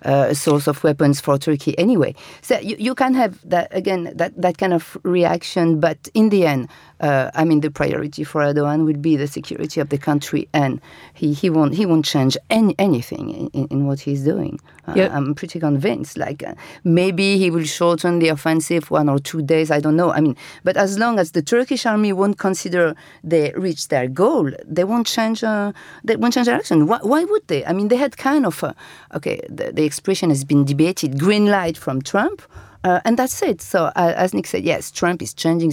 uh, 0.04 0.20
uh, 0.20 0.34
source 0.34 0.66
of 0.66 0.82
weapons 0.84 1.20
for 1.20 1.38
Turkey 1.38 1.78
anyway. 1.78 2.14
So 2.42 2.58
you, 2.58 2.76
you 2.78 2.94
can 2.94 3.14
have 3.14 3.38
that, 3.48 3.68
again, 3.70 4.12
that, 4.14 4.32
that 4.40 4.58
kind 4.58 4.72
of 4.72 4.96
reaction, 5.02 5.80
but 5.80 6.08
in 6.14 6.28
the 6.28 6.46
end, 6.46 6.68
uh, 7.00 7.30
I 7.34 7.44
mean, 7.44 7.60
the 7.60 7.70
priority 7.70 8.24
for 8.24 8.42
Erdogan 8.42 8.84
will 8.84 8.98
be 8.98 9.16
the 9.16 9.26
security 9.26 9.80
of 9.80 9.88
the 9.88 9.96
country, 9.96 10.48
and 10.52 10.80
he, 11.14 11.32
he 11.32 11.48
won't 11.48 11.74
he 11.74 11.86
won't 11.86 12.04
change 12.04 12.36
any, 12.50 12.74
anything 12.78 13.48
in, 13.54 13.66
in 13.68 13.86
what 13.86 14.00
he's 14.00 14.22
doing. 14.22 14.60
Uh, 14.86 14.92
yep. 14.96 15.10
I'm 15.10 15.34
pretty 15.34 15.58
convinced. 15.60 16.18
Like 16.18 16.42
uh, 16.42 16.54
maybe 16.84 17.38
he 17.38 17.50
will 17.50 17.64
shorten 17.64 18.18
the 18.18 18.28
offensive 18.28 18.90
one 18.90 19.08
or 19.08 19.18
two 19.18 19.40
days. 19.40 19.70
I 19.70 19.80
don't 19.80 19.96
know. 19.96 20.12
I 20.12 20.20
mean, 20.20 20.36
but 20.62 20.76
as 20.76 20.98
long 20.98 21.18
as 21.18 21.30
the 21.30 21.40
Turkish 21.40 21.86
army 21.86 22.12
won't 22.12 22.36
consider 22.38 22.94
they 23.24 23.52
reached 23.56 23.88
their 23.88 24.06
goal, 24.06 24.50
they 24.66 24.84
won't 24.84 25.06
change. 25.06 25.42
Uh, 25.42 25.72
they 26.04 26.16
won't 26.16 26.34
change 26.34 26.48
direction. 26.48 26.86
Why, 26.86 26.98
why, 27.00 27.24
would 27.24 27.48
they? 27.48 27.64
I 27.64 27.72
mean, 27.72 27.88
they 27.88 27.96
had 27.96 28.18
kind 28.18 28.44
of 28.44 28.62
a, 28.62 28.74
okay. 29.14 29.40
They 29.48 29.70
the 29.70 29.84
expression 29.90 30.28
has 30.30 30.44
been 30.44 30.62
debated. 30.72 31.18
Green 31.18 31.46
light 31.46 31.76
from 31.84 31.96
Trump 32.12 32.42
uh, 32.82 33.00
and 33.04 33.18
that's 33.18 33.42
it. 33.42 33.60
So, 33.60 33.86
uh, 33.96 34.14
as 34.16 34.32
Nick 34.32 34.46
said, 34.46 34.64
yes, 34.64 34.90
Trump 34.90 35.20
is 35.20 35.34
changing. 35.34 35.72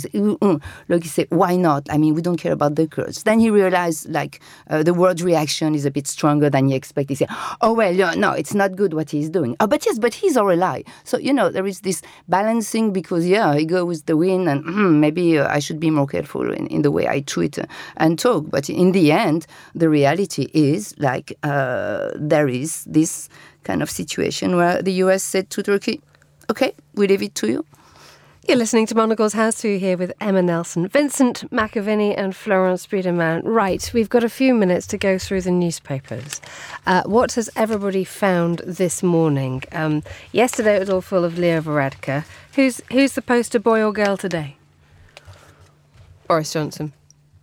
Look, 0.90 1.04
he 1.04 1.10
said, 1.10 1.28
why 1.30 1.56
not? 1.56 1.88
I 1.90 1.98
mean, 1.98 2.14
we 2.14 2.22
don't 2.22 2.38
care 2.38 2.52
about 2.52 2.76
the 2.76 2.88
Kurds. 2.88 3.24
Then 3.24 3.40
he 3.40 3.50
realized, 3.50 4.10
like, 4.10 4.42
uh, 4.70 4.84
the 4.84 4.94
world 4.94 5.22
reaction 5.22 5.74
is 5.74 5.86
a 5.86 5.92
bit 5.92 6.06
stronger 6.06 6.50
than 6.50 6.68
he 6.68 6.76
expected. 6.76 7.10
He 7.10 7.16
said, 7.16 7.30
oh, 7.62 7.74
well, 7.74 8.18
no, 8.18 8.32
it's 8.32 8.54
not 8.54 8.76
good 8.76 8.94
what 8.94 9.10
he's 9.10 9.30
doing. 9.30 9.56
Oh, 9.60 9.68
but 9.68 9.86
yes, 9.86 10.00
but 10.00 10.14
he's 10.14 10.36
our 10.36 10.52
ally. 10.52 10.84
So, 11.06 11.18
you 11.18 11.32
know, 11.32 11.50
there 11.50 11.66
is 11.66 11.82
this 11.82 12.02
balancing 12.28 12.92
because, 12.92 13.26
yeah, 13.26 13.56
he 13.56 13.66
goes 13.66 13.86
with 13.86 14.06
the 14.06 14.18
wind 14.18 14.50
and 14.50 14.66
mm, 14.66 15.00
maybe 15.00 15.40
uh, 15.40 15.48
I 15.48 15.60
should 15.60 15.80
be 15.80 15.90
more 15.90 16.08
careful 16.08 16.52
in, 16.52 16.68
in 16.68 16.82
the 16.82 16.92
way 16.92 17.08
I 17.08 17.22
tweet 17.22 17.58
and 17.98 18.20
talk. 18.20 18.50
But 18.50 18.70
in 18.70 18.92
the 18.92 19.14
end, 19.14 19.48
the 19.74 19.88
reality 19.88 20.50
is, 20.54 20.94
like, 20.98 21.38
uh, 21.44 22.12
there 22.16 22.50
is 22.50 22.84
this 22.84 23.30
kind 23.68 23.84
of 23.84 23.90
situation 23.90 24.56
where 24.56 24.82
the 24.82 24.94
US 25.04 25.24
said 25.24 25.50
to 25.50 25.62
Turkey, 25.62 26.02
Okay, 26.50 26.72
we 26.96 27.08
leave 27.08 27.22
it 27.22 27.36
to 27.36 27.48
you. 27.48 27.66
You're 28.48 28.58
listening 28.58 28.86
to 28.86 28.96
Monocle's 28.96 29.34
House 29.34 29.62
View 29.62 29.78
here 29.78 29.98
with 29.98 30.14
Emma 30.22 30.42
Nelson, 30.42 30.88
Vincent 30.88 31.44
McAviney, 31.52 32.14
and 32.18 32.34
Florence 32.34 32.88
Biedermann. 32.88 33.42
Right, 33.44 33.92
we've 33.94 34.08
got 34.08 34.24
a 34.24 34.30
few 34.30 34.54
minutes 34.54 34.88
to 34.88 34.98
go 34.98 35.18
through 35.18 35.42
the 35.42 35.52
newspapers. 35.52 36.40
Uh, 36.86 37.04
what 37.06 37.34
has 37.34 37.50
everybody 37.58 38.06
found 38.06 38.60
this 38.66 39.04
morning? 39.04 39.64
Um, 39.74 40.02
yesterday 40.32 40.78
it 40.78 40.80
was 40.80 40.90
all 40.90 41.02
full 41.02 41.26
of 41.26 41.38
Leo 41.38 41.60
Varadkar. 41.60 42.24
Who's, 42.56 42.80
who's 42.90 43.12
the 43.12 43.22
poster 43.22 43.60
boy 43.60 43.84
or 43.84 43.92
girl 43.92 44.16
today? 44.16 44.56
Boris 46.26 46.54
Johnson. 46.54 46.94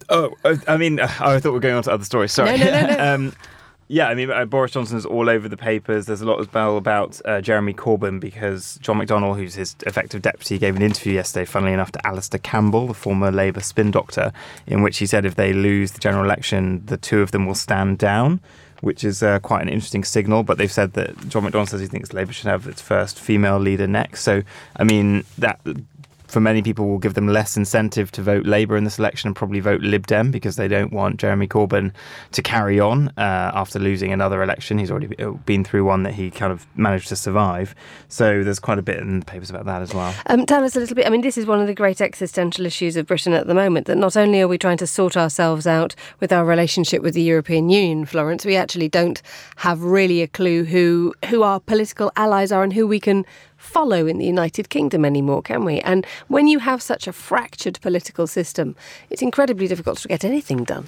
Oh, 0.09 0.35
I 0.67 0.79
mean, 0.79 1.01
uh, 1.01 1.05
I 1.21 1.39
thought 1.39 1.51
we 1.51 1.51
were 1.51 1.61
going 1.61 1.75
on 1.75 1.83
to 1.83 1.93
other 1.93 2.05
stories. 2.05 2.33
Sorry. 2.33 2.57
No, 2.57 2.65
no, 2.65 2.81
no, 2.81 2.97
no. 2.97 3.15
um, 3.15 3.33
yeah, 3.89 4.09
I 4.09 4.15
mean, 4.15 4.31
Boris 4.49 4.73
Johnson 4.73 4.97
is 4.97 5.05
all 5.05 5.29
over 5.29 5.49
the 5.49 5.57
papers. 5.57 6.07
There's 6.07 6.23
a 6.23 6.27
lot 6.27 6.41
as 6.41 6.51
well 6.53 6.77
about 6.77 7.21
uh, 7.25 7.41
Jeremy 7.41 7.75
Corbyn 7.75 8.19
because 8.19 8.79
John 8.81 8.99
McDonnell, 8.99 9.37
who's 9.37 9.55
his 9.55 9.77
effective 9.87 10.23
deputy, 10.23 10.59
gave 10.59 10.77
an 10.77 10.83
interview 10.83 11.13
yesterday, 11.13 11.45
funnily 11.45 11.73
enough, 11.73 11.93
to 11.93 12.07
Alastair 12.07 12.41
Campbell, 12.41 12.87
the 12.87 12.95
former 12.95 13.31
Labour 13.31 13.61
spin 13.61 13.91
doctor, 13.91 14.33
in 14.67 14.83
which 14.83 14.99
he 14.99 15.07
said 15.07 15.27
if 15.27 15.35
they 15.35 15.53
lose 15.53 15.93
the 15.93 16.01
general 16.01 16.25
election, 16.25 16.85
the 16.87 16.97
two 16.97 17.21
of 17.21 17.31
them 17.33 17.47
will 17.47 17.55
stand 17.55 17.99
down 17.99 18.41
which 18.81 19.03
is 19.03 19.23
uh, 19.23 19.39
quite 19.39 19.63
an 19.63 19.69
interesting 19.69 20.05
signal. 20.05 20.43
But 20.43 20.59
they've 20.59 20.71
said 20.71 20.93
that 20.93 21.17
John 21.29 21.45
McDonnell 21.45 21.69
says 21.69 21.81
he 21.81 21.87
thinks 21.87 22.13
Labour 22.13 22.35
should 22.35 22.49
have 22.49 22.67
its 22.67 22.83
first 22.83 23.19
female 23.19 23.59
leader 23.59 23.87
next. 23.87 24.23
So, 24.23 24.43
I 24.77 24.85
mean, 24.85 25.25
that 25.39 25.59
for 26.35 26.41
many 26.41 26.63
people 26.63 26.89
will 26.89 26.99
give 26.99 27.15
them 27.15 27.29
less 27.29 27.57
incentive 27.57 28.11
to 28.11 28.21
vote 28.21 28.45
Labour 28.45 28.77
in 28.77 28.83
this 28.83 28.99
election 28.99 29.29
and 29.29 29.37
probably 29.37 29.61
vote 29.61 29.83
Lib 29.83 30.05
Dem 30.09 30.33
because 30.33 30.57
they 30.57 30.67
don't 30.67 30.93
want 30.93 31.21
Jeremy 31.21 31.47
Corbyn 31.47 31.93
to 32.33 32.43
carry 32.43 32.81
on 32.81 33.07
uh, 33.11 33.53
after 33.55 33.79
losing 33.79 34.13
another 34.13 34.43
election. 34.43 34.79
He's 34.79 34.91
already 34.91 35.17
uh, 35.23 35.31
been 35.31 35.63
through 35.63 35.85
one 35.85 36.03
that 36.03 36.15
he 36.15 36.33
kind 36.33 36.53
of 36.53 36.67
managed 36.77 37.07
to 37.11 37.17
survive. 37.17 37.73
So 38.09 38.43
there's 38.43 38.59
quite 38.59 38.81
a 38.81 38.83
bit 38.83 38.99
in 38.99 39.21
the 39.21 39.25
papers 39.25 39.49
about 39.49 39.65
that 39.67 39.81
as 39.81 39.95
well. 39.95 40.13
Um, 40.27 40.45
tell 40.45 40.65
us 40.65 40.75
a 40.75 40.81
little 40.81 40.97
bit. 40.97 41.07
I 41.07 41.11
mean, 41.11 41.21
this 41.21 41.39
is 41.39 41.47
one 41.47 41.61
of 41.61 41.69
the 41.69 41.75
great 41.75 42.01
existential 42.01 42.67
issues 42.67 42.97
of 42.97 43.07
Britain 43.07 43.33
at 43.33 43.47
the 43.47 43.55
moment 43.55 43.87
that 43.87 43.97
not 43.97 44.17
only 44.17 44.41
are 44.41 44.49
we 44.49 44.59
trying 44.59 44.79
to 44.79 44.89
sort 44.89 45.17
ourselves 45.17 45.69
out 45.69 45.95
with 46.19 46.33
our 46.33 46.45
relationship 46.45 47.01
with 47.01 47.15
the 47.15 47.23
European 47.23 47.71
Union, 47.71 48.07
Florence, 48.07 48.45
we 48.45 48.57
actually 48.57 48.89
don't 48.89 49.23
have 49.59 49.85
really 49.85 50.21
a 50.21 50.27
clue 50.27 50.65
who 50.65 51.15
who 51.27 51.45
our 51.45 51.61
political 51.61 52.11
allies 52.17 52.51
are 52.51 52.65
and 52.65 52.73
who 52.73 52.89
we 52.89 52.99
can 52.99 53.25
follow 53.65 54.07
in 54.07 54.19
the 54.19 54.27
United 54.27 54.69
Kingdom 54.69 55.05
anymore, 55.05 55.43
can 55.43 55.65
we? 55.65 55.81
And 55.81 56.07
when 56.29 56.47
you 56.47 56.59
have 56.61 56.83
such 56.83 57.07
a 57.07 57.13
fractured 57.13 57.81
political 57.81 58.27
system, 58.27 58.77
it's 59.11 59.23
incredibly 59.23 59.67
difficult 59.67 59.99
to 59.99 60.09
get 60.09 60.25
anything 60.25 60.65
done. 60.65 60.87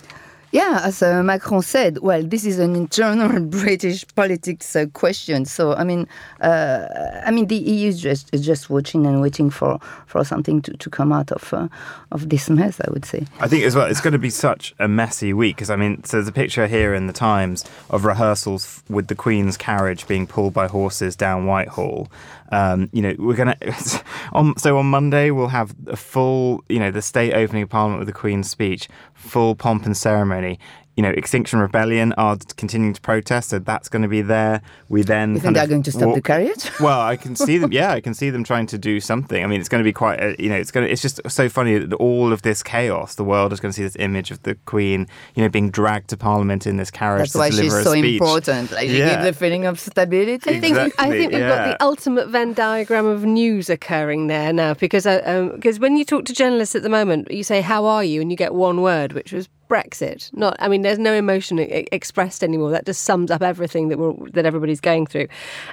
Yeah, 0.52 0.80
as 0.84 1.02
uh, 1.02 1.22
Macron 1.22 1.60
said, 1.60 1.98
well, 1.98 2.22
this 2.22 2.46
is 2.46 2.58
an 2.58 2.76
internal 2.76 3.40
British 3.60 4.06
politics 4.14 4.76
uh, 4.76 4.86
question. 4.92 5.44
So, 5.44 5.74
I 5.74 5.82
mean, 5.84 6.06
uh, 6.40 6.86
I 7.26 7.30
mean, 7.30 7.48
the 7.48 7.56
EU 7.56 7.88
is 7.88 8.00
just 8.00 8.32
is 8.32 8.46
just 8.46 8.70
watching 8.70 9.06
and 9.06 9.20
waiting 9.20 9.50
for, 9.50 9.80
for 10.06 10.24
something 10.24 10.62
to, 10.62 10.72
to 10.76 10.88
come 10.88 11.12
out 11.12 11.32
of 11.32 11.52
uh, 11.52 11.68
of 12.12 12.28
this 12.28 12.48
mess. 12.48 12.80
I 12.80 12.90
would 12.90 13.04
say. 13.04 13.26
I 13.40 13.48
think 13.48 13.64
as 13.64 13.74
well, 13.74 13.86
it's 13.86 14.00
going 14.00 14.12
to 14.12 14.18
be 14.18 14.30
such 14.30 14.74
a 14.78 14.86
messy 14.86 15.32
week 15.32 15.56
because 15.56 15.68
I 15.68 15.76
mean, 15.76 16.04
so 16.04 16.16
there's 16.16 16.28
a 16.28 16.32
picture 16.32 16.68
here 16.68 16.94
in 16.94 17.06
the 17.06 17.12
Times 17.12 17.64
of 17.90 18.04
rehearsals 18.04 18.82
with 18.88 19.08
the 19.08 19.16
Queen's 19.16 19.56
carriage 19.56 20.06
being 20.06 20.26
pulled 20.26 20.54
by 20.54 20.68
horses 20.68 21.16
down 21.16 21.46
Whitehall. 21.46 22.08
Um, 22.52 22.88
you 22.92 23.02
know, 23.02 23.14
we're 23.18 23.36
gonna 23.36 23.56
on 24.32 24.56
so 24.58 24.78
on 24.78 24.86
Monday 24.86 25.30
we'll 25.30 25.48
have 25.48 25.74
a 25.86 25.96
full, 25.96 26.64
you 26.68 26.78
know, 26.78 26.90
the 26.90 27.02
state 27.02 27.34
opening 27.34 27.62
of 27.62 27.68
Parliament 27.68 28.00
with 28.00 28.08
the 28.08 28.12
Queen's 28.12 28.50
speech, 28.50 28.88
full 29.14 29.54
pomp 29.54 29.84
and 29.86 29.96
ceremony 29.96 30.58
you 30.96 31.02
know, 31.02 31.10
Extinction 31.10 31.58
Rebellion 31.58 32.12
are 32.14 32.36
continuing 32.56 32.94
to 32.94 33.00
protest, 33.00 33.50
so 33.50 33.58
that's 33.58 33.88
going 33.88 34.02
to 34.02 34.08
be 34.08 34.22
there. 34.22 34.62
We 34.88 35.02
then 35.02 35.34
you 35.34 35.40
think 35.40 35.54
they're 35.54 35.66
going 35.66 35.82
to 35.84 35.92
stop 35.92 36.08
walk, 36.08 36.16
the 36.16 36.22
carriage? 36.22 36.70
Well, 36.80 37.00
I 37.00 37.16
can 37.16 37.36
see 37.36 37.58
them. 37.58 37.72
Yeah, 37.76 37.92
I 37.92 38.00
can 38.00 38.14
see 38.14 38.30
them 38.30 38.44
trying 38.44 38.66
to 38.68 38.78
do 38.78 39.00
something. 39.00 39.42
I 39.42 39.46
mean, 39.46 39.60
it's 39.60 39.68
going 39.68 39.82
to 39.82 39.84
be 39.84 39.92
quite. 39.92 40.20
A, 40.20 40.36
you 40.38 40.48
know, 40.48 40.56
it's 40.56 40.70
going. 40.70 40.86
To, 40.86 40.92
it's 40.92 41.02
just 41.02 41.20
so 41.28 41.48
funny 41.48 41.78
that 41.78 41.94
all 41.96 42.32
of 42.32 42.42
this 42.42 42.62
chaos, 42.62 43.16
the 43.16 43.24
world 43.24 43.52
is 43.52 43.60
going 43.60 43.70
to 43.70 43.76
see 43.76 43.82
this 43.82 43.96
image 43.96 44.30
of 44.30 44.42
the 44.42 44.54
Queen, 44.66 45.06
you 45.34 45.42
know, 45.42 45.48
being 45.48 45.70
dragged 45.70 46.08
to 46.10 46.16
Parliament 46.16 46.66
in 46.66 46.76
this 46.76 46.90
carriage. 46.90 47.32
That's 47.32 47.34
why 47.34 47.50
she's 47.50 47.72
so 47.72 47.92
speech. 47.92 48.20
important. 48.20 48.72
Like 48.72 48.88
she 48.88 48.98
yeah. 48.98 49.16
gives 49.16 49.24
the 49.24 49.32
feeling 49.32 49.66
of 49.66 49.78
stability. 49.78 50.50
I 50.50 50.60
think. 50.60 50.76
Exactly, 50.76 50.92
I 50.98 51.10
think 51.10 51.32
we've 51.32 51.40
yeah. 51.40 51.48
got 51.48 51.78
the 51.78 51.84
ultimate 51.84 52.28
Venn 52.28 52.54
diagram 52.54 53.06
of 53.06 53.24
news 53.24 53.68
occurring 53.68 54.28
there 54.28 54.52
now, 54.52 54.74
because 54.74 54.96
because 54.96 55.06
uh, 55.06 55.70
um, 55.74 55.80
when 55.80 55.96
you 55.96 56.04
talk 56.04 56.24
to 56.24 56.32
journalists 56.32 56.74
at 56.74 56.82
the 56.82 56.88
moment, 56.88 57.30
you 57.30 57.42
say, 57.42 57.60
"How 57.60 57.84
are 57.84 58.02
you?" 58.04 58.20
and 58.20 58.30
you 58.30 58.36
get 58.36 58.54
one 58.54 58.80
word, 58.80 59.12
which 59.12 59.32
was 59.32 59.48
Brexit. 59.68 60.32
Not, 60.32 60.56
I 60.58 60.68
mean, 60.68 60.82
there's 60.82 60.98
no 60.98 61.12
emotion 61.12 61.58
expressed 61.58 62.42
anymore. 62.42 62.70
That 62.70 62.86
just 62.86 63.02
sums 63.02 63.30
up 63.30 63.42
everything 63.42 63.88
that 63.88 63.98
we're, 63.98 64.14
that 64.30 64.46
everybody's 64.46 64.80
going 64.80 65.06
through, 65.06 65.28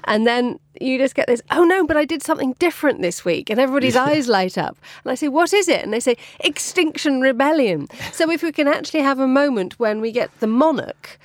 and 0.06 0.25
then 0.25 0.60
you 0.79 0.97
just 0.97 1.15
get 1.15 1.27
this. 1.27 1.41
Oh 1.51 1.63
no, 1.63 1.86
but 1.86 1.97
I 1.97 2.06
did 2.06 2.23
something 2.23 2.53
different 2.60 3.01
this 3.01 3.23
week, 3.23 3.49
and 3.49 3.60
everybody's 3.60 3.95
eyes 3.95 4.27
light 4.27 4.58
up. 4.58 4.77
And 5.03 5.12
I 5.12 5.15
say, 5.15 5.27
what 5.27 5.53
is 5.53 5.67
it? 5.67 5.84
And 5.84 5.93
they 5.93 5.99
say, 5.99 6.17
Extinction 6.39 7.21
Rebellion. 7.21 7.88
So 8.12 8.29
if 8.32 8.43
we 8.43 8.51
can 8.51 8.67
actually 8.67 9.01
have 9.01 9.19
a 9.19 9.27
moment 9.27 9.79
when 9.79 10.01
we 10.01 10.12
get 10.12 10.29
the 10.39 10.47
monarch 10.47 11.19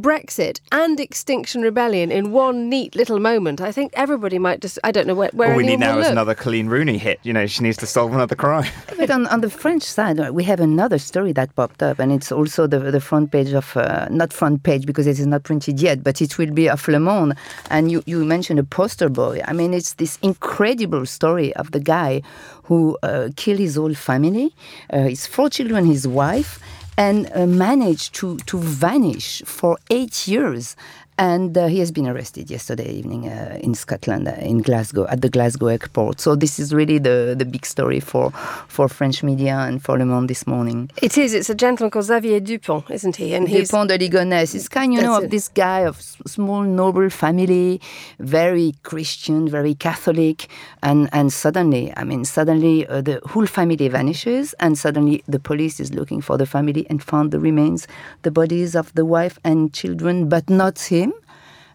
Brexit 0.00 0.60
and 0.72 0.98
Extinction 0.98 1.62
Rebellion 1.62 2.10
in 2.10 2.32
one 2.32 2.68
neat 2.68 2.94
little 2.94 3.20
moment, 3.20 3.60
I 3.60 3.72
think 3.72 3.92
everybody 3.94 4.38
might 4.38 4.60
just, 4.60 4.78
I 4.84 4.90
don't 4.90 5.06
know 5.06 5.14
where, 5.14 5.30
where 5.32 5.50
All 5.50 5.56
we 5.56 5.66
need 5.66 5.80
now 5.80 5.98
is 5.98 6.04
look. 6.04 6.12
another 6.12 6.34
Coleen 6.34 6.68
Rooney 6.68 6.98
hit. 6.98 7.20
You 7.22 7.32
know, 7.32 7.46
she 7.46 7.62
needs 7.62 7.76
to 7.78 7.86
solve 7.86 8.12
another 8.12 8.34
crime. 8.34 8.70
but 8.98 9.10
on, 9.10 9.26
on 9.26 9.40
the 9.40 9.50
French 9.50 9.82
side, 9.82 10.18
uh, 10.18 10.30
we 10.32 10.44
have 10.44 10.60
another 10.60 10.98
story 10.98 11.32
that 11.32 11.54
popped 11.54 11.82
up, 11.82 11.98
and 11.98 12.12
it's 12.12 12.32
also 12.32 12.66
the, 12.66 12.78
the 12.78 13.00
front 13.00 13.32
page 13.32 13.52
of, 13.52 13.76
uh, 13.76 14.08
not 14.10 14.32
front 14.32 14.62
page 14.62 14.86
because 14.86 15.06
it 15.06 15.18
is 15.18 15.26
not 15.26 15.42
printed 15.42 15.80
yet, 15.80 16.02
but 16.02 16.22
it 16.22 16.38
will 16.38 16.52
be 16.52 16.68
of 16.68 16.86
Le 16.88 17.00
Monde. 17.00 17.34
And 17.70 17.90
you, 17.90 18.02
you 18.06 18.24
mentioned 18.24 18.58
a 18.58 18.64
poster 18.64 19.08
boy. 19.08 19.40
I 19.46 19.52
mean, 19.52 19.74
it's 19.74 19.94
this 19.94 20.18
incredible 20.22 21.06
story 21.06 21.54
of 21.56 21.72
the 21.72 21.80
guy 21.80 22.22
who 22.64 22.96
uh, 23.02 23.28
killed 23.36 23.58
his 23.58 23.74
whole 23.74 23.94
family, 23.94 24.54
uh, 24.92 25.02
his 25.02 25.26
four 25.26 25.50
children, 25.50 25.84
his 25.86 26.06
wife, 26.06 26.60
and 27.00 27.30
uh, 27.34 27.46
managed 27.46 28.14
to, 28.14 28.36
to 28.50 28.58
vanish 28.58 29.40
for 29.46 29.78
eight 29.88 30.28
years 30.28 30.76
and 31.20 31.58
uh, 31.58 31.66
he 31.66 31.78
has 31.80 31.92
been 31.92 32.08
arrested 32.08 32.50
yesterday 32.50 32.90
evening 32.90 33.28
uh, 33.28 33.58
in 33.60 33.74
Scotland, 33.74 34.26
uh, 34.26 34.32
in 34.40 34.62
Glasgow, 34.62 35.06
at 35.08 35.20
the 35.20 35.28
Glasgow 35.28 35.66
airport. 35.66 36.18
So 36.18 36.34
this 36.34 36.58
is 36.58 36.72
really 36.72 36.96
the, 36.96 37.34
the 37.36 37.44
big 37.44 37.66
story 37.66 38.00
for, 38.00 38.30
for 38.68 38.88
French 38.88 39.22
media 39.22 39.58
and 39.58 39.84
for 39.84 39.98
Le 39.98 40.06
Monde 40.06 40.30
this 40.30 40.46
morning. 40.46 40.90
It 41.02 41.18
is. 41.18 41.34
It's 41.34 41.50
a 41.50 41.54
gentleman 41.54 41.90
called 41.90 42.06
Xavier 42.06 42.40
Dupont, 42.40 42.90
isn't 42.90 43.16
he? 43.16 43.34
And 43.34 43.46
Dupont 43.46 43.86
de 43.86 43.98
Ligonnès. 43.98 44.54
It's 44.54 44.66
kind, 44.66 44.94
you 44.94 45.02
know, 45.02 45.22
of 45.22 45.28
this 45.28 45.48
guy 45.48 45.80
of 45.80 46.00
small 46.00 46.62
noble 46.62 47.10
family, 47.10 47.82
very 48.18 48.74
Christian, 48.82 49.46
very 49.46 49.74
Catholic, 49.74 50.48
and 50.82 51.10
and 51.12 51.30
suddenly, 51.30 51.92
I 51.98 52.04
mean, 52.04 52.24
suddenly 52.24 52.86
uh, 52.86 53.02
the 53.02 53.20
whole 53.26 53.46
family 53.46 53.88
vanishes, 53.88 54.54
and 54.54 54.78
suddenly 54.78 55.22
the 55.28 55.38
police 55.38 55.80
is 55.80 55.92
looking 55.92 56.22
for 56.22 56.38
the 56.38 56.46
family 56.46 56.86
and 56.88 57.02
found 57.02 57.30
the 57.30 57.40
remains, 57.40 57.86
the 58.22 58.30
bodies 58.30 58.74
of 58.74 58.90
the 58.94 59.04
wife 59.04 59.38
and 59.44 59.74
children, 59.74 60.30
but 60.30 60.48
not 60.48 60.78
him. 60.78 61.09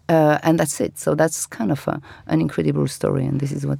Uh, 0.08 0.38
and 0.42 0.58
that's 0.58 0.80
it. 0.80 0.98
So 0.98 1.14
that's 1.14 1.46
kind 1.46 1.72
of 1.72 1.86
a, 1.88 2.00
an 2.26 2.40
incredible 2.40 2.86
story, 2.86 3.24
and 3.24 3.40
this 3.40 3.52
is 3.52 3.66
what 3.66 3.78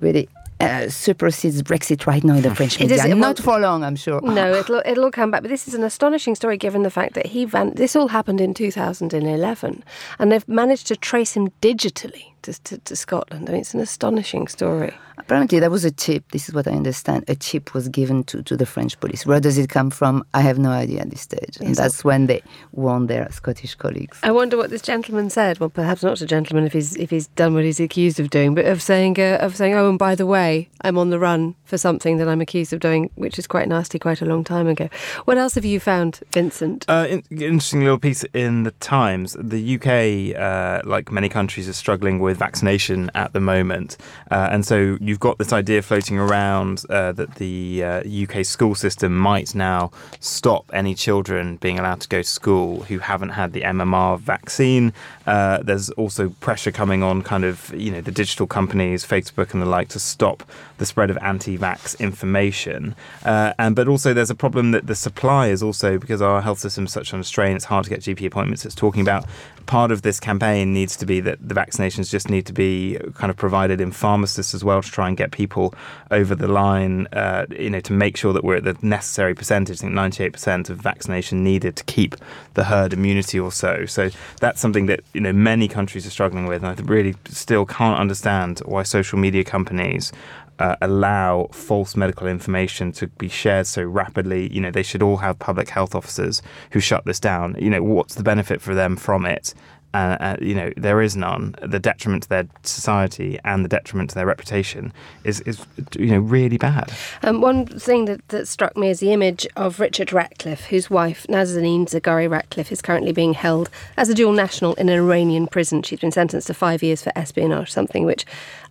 really 0.00 0.28
uh, 0.60 0.88
supersedes 0.88 1.62
Brexit 1.62 2.06
right 2.06 2.22
now 2.22 2.34
in 2.34 2.42
the 2.42 2.54
French 2.54 2.78
media. 2.78 2.96
It 3.04 3.10
is, 3.10 3.16
Not 3.16 3.38
for 3.38 3.58
long, 3.58 3.82
I'm 3.82 3.96
sure. 3.96 4.20
No, 4.20 4.54
it'll 4.54 4.82
it'll 4.84 5.10
come 5.10 5.30
back. 5.30 5.42
But 5.42 5.50
this 5.50 5.66
is 5.66 5.74
an 5.74 5.82
astonishing 5.82 6.34
story, 6.34 6.56
given 6.56 6.82
the 6.82 6.90
fact 6.90 7.14
that 7.14 7.26
he 7.26 7.44
van- 7.44 7.74
this 7.74 7.96
all 7.96 8.08
happened 8.08 8.40
in 8.40 8.54
2011, 8.54 9.84
and 10.18 10.32
they've 10.32 10.48
managed 10.48 10.86
to 10.88 10.96
trace 10.96 11.32
him 11.32 11.50
digitally 11.60 12.29
to, 12.42 12.62
to, 12.64 12.78
to, 12.78 12.96
Scotland. 12.96 13.48
I 13.48 13.52
mean, 13.52 13.60
it's 13.62 13.74
an 13.74 13.80
astonishing 13.80 14.48
story. 14.48 14.92
Apparently, 15.18 15.58
there 15.58 15.70
was 15.70 15.84
a 15.84 15.90
tip. 15.90 16.30
This 16.32 16.48
is 16.48 16.54
what 16.54 16.66
I 16.66 16.72
understand. 16.72 17.24
A 17.28 17.34
tip 17.34 17.74
was 17.74 17.88
given 17.88 18.24
to, 18.24 18.42
to 18.42 18.56
the 18.56 18.66
French 18.66 18.98
police. 19.00 19.26
Where 19.26 19.40
does 19.40 19.58
it 19.58 19.68
come 19.68 19.90
from? 19.90 20.24
I 20.32 20.40
have 20.40 20.58
no 20.58 20.70
idea 20.70 21.00
at 21.00 21.10
this 21.10 21.20
stage. 21.20 21.58
And 21.60 21.74
that's 21.74 22.04
when 22.04 22.26
they 22.26 22.42
warned 22.72 23.08
their 23.08 23.30
Scottish 23.30 23.74
colleagues. 23.74 24.18
I 24.22 24.32
wonder 24.32 24.56
what 24.56 24.70
this 24.70 24.82
gentleman 24.82 25.28
said. 25.30 25.60
Well, 25.60 25.68
perhaps 25.68 26.02
not 26.02 26.20
a 26.20 26.26
gentleman 26.26 26.64
if 26.64 26.72
he's 26.72 26.96
if 26.96 27.10
he's 27.10 27.28
done 27.28 27.54
what 27.54 27.64
he's 27.64 27.80
accused 27.80 28.18
of 28.18 28.30
doing, 28.30 28.54
but 28.54 28.64
of 28.64 28.80
saying 28.80 29.20
uh, 29.20 29.38
of 29.40 29.56
saying, 29.56 29.74
oh, 29.74 29.90
and 29.90 29.98
by 29.98 30.14
the 30.14 30.26
way, 30.26 30.68
I'm 30.82 30.96
on 30.96 31.10
the 31.10 31.18
run 31.18 31.54
for 31.64 31.76
something 31.76 32.16
that 32.16 32.28
I'm 32.28 32.40
accused 32.40 32.72
of 32.72 32.80
doing, 32.80 33.10
which 33.14 33.38
is 33.38 33.46
quite 33.46 33.68
nasty, 33.68 33.98
quite 33.98 34.22
a 34.22 34.26
long 34.26 34.42
time 34.42 34.66
ago. 34.66 34.88
What 35.26 35.38
else 35.38 35.54
have 35.54 35.64
you 35.64 35.80
found, 35.80 36.20
Vincent? 36.32 36.86
Uh, 36.88 37.06
in, 37.08 37.22
interesting 37.30 37.80
little 37.80 37.98
piece 37.98 38.24
in 38.34 38.64
the 38.64 38.72
Times. 38.72 39.36
The 39.38 39.76
UK, 39.76 40.40
uh, 40.40 40.88
like 40.88 41.12
many 41.12 41.28
countries, 41.28 41.68
is 41.68 41.76
struggling 41.76 42.18
with 42.18 42.29
with 42.30 42.38
vaccination 42.38 43.10
at 43.14 43.32
the 43.32 43.40
moment. 43.40 43.96
Uh, 44.30 44.48
and 44.52 44.64
so 44.64 44.96
you've 45.00 45.20
got 45.20 45.38
this 45.38 45.52
idea 45.52 45.82
floating 45.82 46.18
around 46.18 46.84
uh, 46.88 47.10
that 47.12 47.34
the 47.34 47.82
uh, 47.84 48.02
UK 48.08 48.44
school 48.44 48.74
system 48.74 49.16
might 49.16 49.54
now 49.54 49.90
stop 50.20 50.64
any 50.72 50.94
children 50.94 51.56
being 51.56 51.78
allowed 51.78 52.00
to 52.00 52.08
go 52.08 52.22
to 52.22 52.28
school 52.28 52.82
who 52.84 53.00
haven't 53.00 53.30
had 53.30 53.52
the 53.52 53.62
MMR 53.62 54.18
vaccine. 54.18 54.92
Uh, 55.30 55.62
there's 55.62 55.90
also 55.90 56.30
pressure 56.40 56.72
coming 56.72 57.04
on 57.04 57.22
kind 57.22 57.44
of, 57.44 57.72
you 57.72 57.88
know, 57.88 58.00
the 58.00 58.10
digital 58.10 58.48
companies, 58.48 59.06
Facebook 59.06 59.52
and 59.52 59.62
the 59.62 59.66
like, 59.66 59.88
to 59.88 60.00
stop 60.00 60.42
the 60.78 60.84
spread 60.84 61.08
of 61.08 61.16
anti-vax 61.18 61.96
information. 62.00 62.96
Uh, 63.24 63.52
and 63.56 63.76
but 63.76 63.86
also 63.86 64.12
there's 64.12 64.30
a 64.30 64.34
problem 64.34 64.72
that 64.72 64.88
the 64.88 64.94
supply 64.96 65.46
is 65.46 65.62
also 65.62 65.98
because 65.98 66.20
our 66.20 66.42
health 66.42 66.58
system 66.58 66.86
is 66.86 66.92
such 66.92 67.12
a 67.12 67.22
strain. 67.22 67.54
It's 67.54 67.66
hard 67.66 67.84
to 67.84 67.90
get 67.90 68.00
GP 68.00 68.26
appointments. 68.26 68.66
It's 68.66 68.74
talking 68.74 69.02
about 69.02 69.24
part 69.66 69.92
of 69.92 70.02
this 70.02 70.18
campaign 70.18 70.72
needs 70.72 70.96
to 70.96 71.06
be 71.06 71.20
that 71.20 71.38
the 71.48 71.54
vaccinations 71.54 72.10
just 72.10 72.28
need 72.28 72.44
to 72.46 72.52
be 72.52 72.98
kind 73.14 73.30
of 73.30 73.36
provided 73.36 73.80
in 73.80 73.92
pharmacists 73.92 74.52
as 74.52 74.64
well 74.64 74.82
to 74.82 74.90
try 74.90 75.06
and 75.06 75.16
get 75.16 75.30
people 75.30 75.72
over 76.10 76.34
the 76.34 76.48
line. 76.48 77.06
Uh, 77.12 77.46
you 77.56 77.70
know, 77.70 77.78
to 77.78 77.92
make 77.92 78.16
sure 78.16 78.32
that 78.32 78.42
we're 78.42 78.56
at 78.56 78.64
the 78.64 78.76
necessary 78.82 79.32
percentage. 79.32 79.78
I 79.78 79.82
think 79.82 79.92
98% 79.94 80.70
of 80.70 80.78
vaccination 80.78 81.44
needed 81.44 81.76
to 81.76 81.84
keep 81.84 82.16
the 82.54 82.64
herd 82.64 82.92
immunity 82.92 83.38
or 83.38 83.52
so. 83.52 83.86
So 83.86 84.10
that's 84.40 84.60
something 84.60 84.86
that 84.86 85.04
you 85.20 85.24
know 85.24 85.34
many 85.34 85.68
countries 85.68 86.06
are 86.06 86.10
struggling 86.10 86.46
with, 86.46 86.64
and 86.64 86.80
I 86.80 86.82
really 86.82 87.14
still 87.28 87.66
can't 87.66 88.00
understand 88.00 88.60
why 88.60 88.84
social 88.84 89.18
media 89.18 89.44
companies 89.44 90.12
uh, 90.58 90.76
allow 90.80 91.48
false 91.52 91.94
medical 91.94 92.26
information 92.26 92.90
to 92.92 93.06
be 93.06 93.28
shared 93.28 93.66
so 93.66 93.82
rapidly. 93.82 94.50
You 94.50 94.62
know, 94.62 94.70
they 94.70 94.82
should 94.82 95.02
all 95.02 95.18
have 95.18 95.38
public 95.38 95.68
health 95.68 95.94
officers 95.94 96.40
who 96.70 96.80
shut 96.80 97.04
this 97.04 97.20
down. 97.20 97.54
You 97.58 97.68
know, 97.68 97.82
what's 97.82 98.14
the 98.14 98.22
benefit 98.22 98.62
for 98.62 98.74
them 98.74 98.96
from 98.96 99.26
it? 99.26 99.52
Uh, 99.92 100.16
uh, 100.20 100.36
you 100.40 100.54
know, 100.54 100.72
there 100.76 101.02
is 101.02 101.16
none. 101.16 101.54
The 101.62 101.80
detriment 101.80 102.22
to 102.24 102.28
their 102.28 102.46
society 102.62 103.40
and 103.44 103.64
the 103.64 103.68
detriment 103.68 104.10
to 104.10 104.14
their 104.14 104.26
reputation 104.26 104.92
is, 105.24 105.40
is 105.40 105.66
you 105.96 106.06
know, 106.06 106.20
really 106.20 106.58
bad. 106.58 106.92
Um, 107.22 107.40
one 107.40 107.66
thing 107.66 108.04
that, 108.04 108.26
that 108.28 108.46
struck 108.46 108.76
me 108.76 108.90
is 108.90 109.00
the 109.00 109.12
image 109.12 109.48
of 109.56 109.80
Richard 109.80 110.12
Ratcliffe, 110.12 110.66
whose 110.66 110.90
wife, 110.90 111.26
Nazanin 111.28 111.86
Zaghari 111.88 112.30
Ratcliffe, 112.30 112.70
is 112.70 112.80
currently 112.80 113.12
being 113.12 113.34
held 113.34 113.68
as 113.96 114.08
a 114.08 114.14
dual 114.14 114.32
national 114.32 114.74
in 114.74 114.88
an 114.88 114.96
Iranian 114.96 115.48
prison. 115.48 115.82
She's 115.82 116.00
been 116.00 116.12
sentenced 116.12 116.46
to 116.46 116.54
five 116.54 116.82
years 116.82 117.02
for 117.02 117.12
espionage, 117.16 117.72
something 117.72 118.04
which 118.04 118.24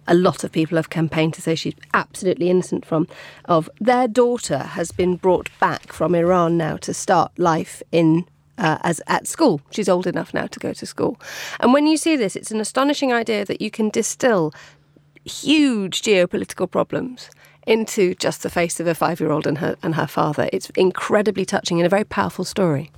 a 0.08 0.16
lot 0.16 0.44
of 0.44 0.52
people 0.52 0.76
have 0.78 0.90
campaigned 0.90 1.34
to 1.36 1.42
say 1.42 1.54
she's 1.54 1.76
absolutely 1.94 2.50
innocent 2.50 2.86
from. 2.86 3.08
Of 3.46 3.70
their 3.80 4.08
daughter 4.08 4.60
has 4.60 4.92
been 4.92 5.18
brought 5.18 5.50
back 5.60 5.94
from 5.94 6.16
Iran 6.16 6.58
now 6.58 6.78
to 6.78 6.94
start 6.94 7.38
life 7.38 7.84
in 7.92 8.26
uh, 8.60 8.78
as 8.82 9.02
at 9.08 9.28
school. 9.28 9.62
She's 9.72 9.90
old 9.90 10.06
enough 10.06 10.34
now 10.34 10.48
to 10.48 10.60
go 10.60 10.74
to 10.74 10.86
school. 10.86 11.20
And 11.60 11.74
when 11.74 11.88
you 11.88 11.98
see 11.98 12.16
this, 12.16 12.36
it's 12.36 12.52
an 12.52 12.60
astonishing 12.60 13.12
idea 13.12 13.46
that 13.46 13.62
you 13.62 13.72
can 13.72 13.90
distill 13.90 14.54
huge 15.26 16.02
geopolitical 16.02 16.70
problems 16.70 17.30
into 17.68 18.16
just 18.16 18.44
the 18.44 18.50
face 18.50 18.80
of 18.80 18.88
a 18.88 18.96
five-year-old 18.96 19.46
and 19.48 19.58
her 19.58 19.76
and 19.84 19.96
her 19.96 20.08
father. 20.08 20.50
It's 20.52 20.70
incredibly 20.72 21.46
touching 21.46 21.80
and 21.80 21.86
a 21.86 21.90
very 21.90 22.06
powerful 22.06 22.46
story. 22.46 22.92